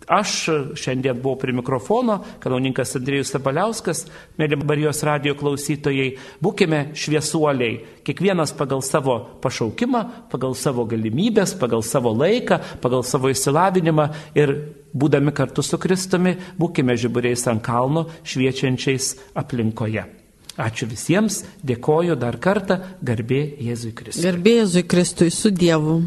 Aš 0.08 0.48
šiandien 0.80 1.18
buvau 1.20 1.36
prie 1.36 1.52
mikrofono, 1.52 2.22
kanauninkas 2.40 2.96
Andrėjus 2.96 3.28
Sabaliauskas, 3.34 4.06
mėly 4.40 4.56
Marijos 4.62 5.02
radio 5.04 5.34
klausytojai, 5.36 6.14
būkime 6.40 6.94
šviesuoliai, 6.96 7.82
kiekvienas 8.08 8.54
pagal 8.56 8.80
savo 8.86 9.18
pašaukimą, 9.44 10.02
pagal 10.32 10.56
savo 10.56 10.86
galimybės, 10.88 11.52
pagal 11.60 11.84
savo 11.84 12.14
laiką, 12.16 12.62
pagal 12.80 13.04
savo 13.04 13.28
išsilavinimą 13.34 14.08
ir 14.38 14.54
būdami 14.96 15.34
kartu 15.36 15.60
su 15.62 15.76
Kristumi, 15.76 16.38
būkime 16.56 16.96
žiburiais 16.96 17.44
ant 17.52 17.60
kalno, 17.64 18.06
šviečiančiais 18.24 19.12
aplinkoje. 19.36 20.06
Ačiū 20.58 20.88
visiems, 20.90 21.44
dėkoju 21.62 22.16
dar 22.18 22.40
kartą, 22.42 22.80
garbė 23.04 23.44
Jėzui 23.62 23.92
Kristui. 23.94 24.24
Garbė 24.24 24.56
Jėzui 24.62 24.88
Kristui 24.88 25.28
su 25.30 25.52
Dievu. 25.54 26.00